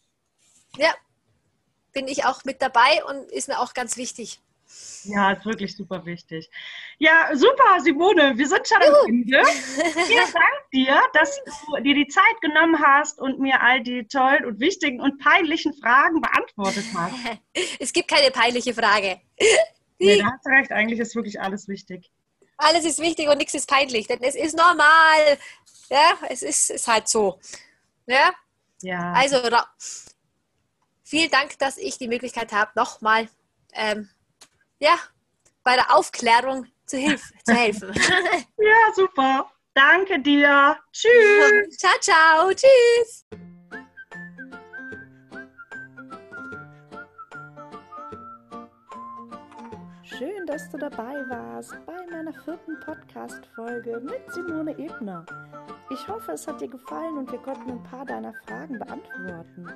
Ja, 0.79 0.93
bin 1.93 2.09
ich 2.09 2.25
auch 2.25 2.45
mit 2.45 2.63
dabei 2.63 3.05
und 3.05 3.31
ist 3.33 3.49
mir 3.49 3.59
auch 3.61 3.75
ganz 3.75 3.97
wichtig. 3.97 4.41
Ja, 5.05 5.33
ist 5.33 5.45
wirklich 5.47 5.77
super 5.77 6.05
wichtig. 6.05 6.51
Ja, 6.99 7.31
super, 7.35 7.81
Simone, 7.81 8.37
wir 8.37 8.47
sind 8.47 8.69
schon 8.69 8.83
am 8.83 9.09
Ende. 9.09 9.43
Vielen 10.07 10.33
Dank 10.33 10.71
dir, 10.73 11.01
dass 11.15 11.41
du 11.45 11.83
dir 11.83 11.95
die 11.95 12.07
Zeit 12.07 12.41
genommen 12.41 12.79
hast 12.79 13.19
und 13.19 13.41
mir 13.41 13.61
all 13.63 13.83
die 13.83 14.07
tollen 14.07 14.45
und 14.45 14.61
wichtigen 14.61 15.01
und 15.01 15.19
peinlichen 15.19 15.73
Fragen 15.75 16.21
beantwortet 16.21 16.85
hast. 16.95 17.15
Es 17.81 17.93
gibt 17.93 18.09
keine 18.09 18.31
peinliche 18.31 18.75
Frage. 18.75 19.21
Nee, 19.99 20.19
da 20.19 20.27
hast 20.33 20.47
du 20.47 20.51
recht, 20.51 20.71
eigentlich 20.71 21.01
ist 21.01 21.15
wirklich 21.17 21.41
alles 21.41 21.67
wichtig. 21.67 22.11
Alles 22.57 22.85
ist 22.85 23.01
wichtig 23.01 23.29
und 23.29 23.39
nichts 23.39 23.55
ist 23.55 23.69
peinlich, 23.69 24.07
denn 24.07 24.23
es 24.23 24.35
ist 24.35 24.57
normal. 24.57 25.39
Ja, 25.91 26.19
es 26.29 26.43
ist, 26.43 26.71
ist 26.71 26.87
halt 26.87 27.09
so. 27.09 27.41
Ja? 28.07 28.33
Ja. 28.83 29.13
Also, 29.13 29.37
Vielen 31.11 31.29
Dank, 31.29 31.59
dass 31.59 31.77
ich 31.77 31.99
die 31.99 32.07
Möglichkeit 32.07 32.53
habe, 32.53 32.71
nochmal 32.77 33.29
ähm, 33.73 34.09
ja, 34.79 34.95
bei 35.65 35.75
der 35.75 35.93
Aufklärung 35.93 36.69
zu, 36.87 36.99
hilf 36.99 37.33
zu 37.45 37.53
helfen. 37.53 37.93
ja, 38.59 38.95
super. 38.95 39.51
Danke 39.75 40.21
dir. 40.21 40.79
Tschüss. 40.93 41.77
Ciao, 41.79 41.99
ciao. 42.01 42.53
Tschüss. 42.53 43.27
Schön, 50.05 50.47
dass 50.47 50.71
du 50.71 50.79
dabei 50.79 51.15
warst 51.29 51.75
bei 51.87 52.07
meiner 52.13 52.33
vierten 52.45 52.79
Podcast-Folge 52.85 54.01
mit 54.01 54.33
Simone 54.33 54.79
Ebner. 54.79 55.27
Ich 55.91 56.07
hoffe, 56.07 56.33
es 56.33 56.47
hat 56.47 56.61
dir 56.61 56.69
gefallen 56.69 57.19
und 57.19 57.33
wir 57.33 57.41
konnten 57.41 57.69
ein 57.69 57.83
paar 57.83 58.07
deiner 58.07 58.33
Fragen 58.47 58.79
beantworten. 58.79 59.67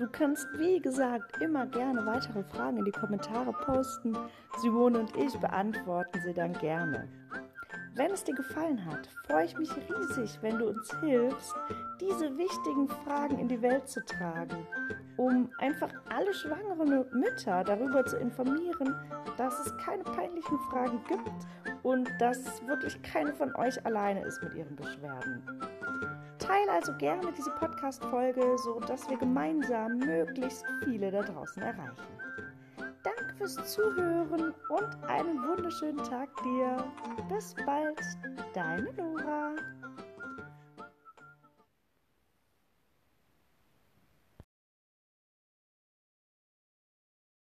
Du 0.00 0.08
kannst, 0.10 0.48
wie 0.56 0.80
gesagt, 0.80 1.42
immer 1.42 1.66
gerne 1.66 2.06
weitere 2.06 2.42
Fragen 2.42 2.78
in 2.78 2.86
die 2.86 2.90
Kommentare 2.90 3.52
posten. 3.52 4.16
Simone 4.62 5.00
und 5.00 5.14
ich 5.14 5.38
beantworten 5.38 6.18
sie 6.24 6.32
dann 6.32 6.54
gerne. 6.54 7.06
Wenn 7.96 8.10
es 8.10 8.24
dir 8.24 8.34
gefallen 8.34 8.82
hat, 8.86 9.06
freue 9.26 9.44
ich 9.44 9.58
mich 9.58 9.68
riesig, 9.76 10.38
wenn 10.40 10.58
du 10.58 10.68
uns 10.70 10.90
hilfst, 11.00 11.54
diese 12.00 12.34
wichtigen 12.38 12.88
Fragen 12.88 13.38
in 13.40 13.48
die 13.48 13.60
Welt 13.60 13.90
zu 13.90 14.02
tragen, 14.02 14.66
um 15.18 15.50
einfach 15.58 15.90
alle 16.08 16.32
schwangeren 16.32 17.04
Mütter 17.12 17.62
darüber 17.62 18.02
zu 18.06 18.16
informieren, 18.16 18.94
dass 19.36 19.66
es 19.66 19.76
keine 19.84 20.04
peinlichen 20.04 20.58
Fragen 20.70 21.04
gibt 21.08 21.46
und 21.82 22.08
dass 22.18 22.66
wirklich 22.66 23.02
keine 23.02 23.34
von 23.34 23.54
euch 23.56 23.84
alleine 23.84 24.24
ist 24.24 24.42
mit 24.42 24.54
ihren 24.54 24.76
Beschwerden. 24.76 25.42
Teile 26.50 26.72
also 26.72 26.92
gerne 26.94 27.32
diese 27.38 27.50
Podcast-Folge, 27.52 28.58
sodass 28.58 29.08
wir 29.08 29.16
gemeinsam 29.16 29.98
möglichst 29.98 30.64
viele 30.82 31.12
da 31.12 31.22
draußen 31.22 31.62
erreichen. 31.62 31.94
Danke 33.04 33.34
fürs 33.38 33.54
Zuhören 33.72 34.52
und 34.68 35.04
einen 35.08 35.46
wunderschönen 35.46 36.02
Tag 36.02 36.28
dir. 36.42 36.84
Bis 37.28 37.54
bald, 37.64 38.00
deine 38.52 38.92
Nora. 38.94 39.54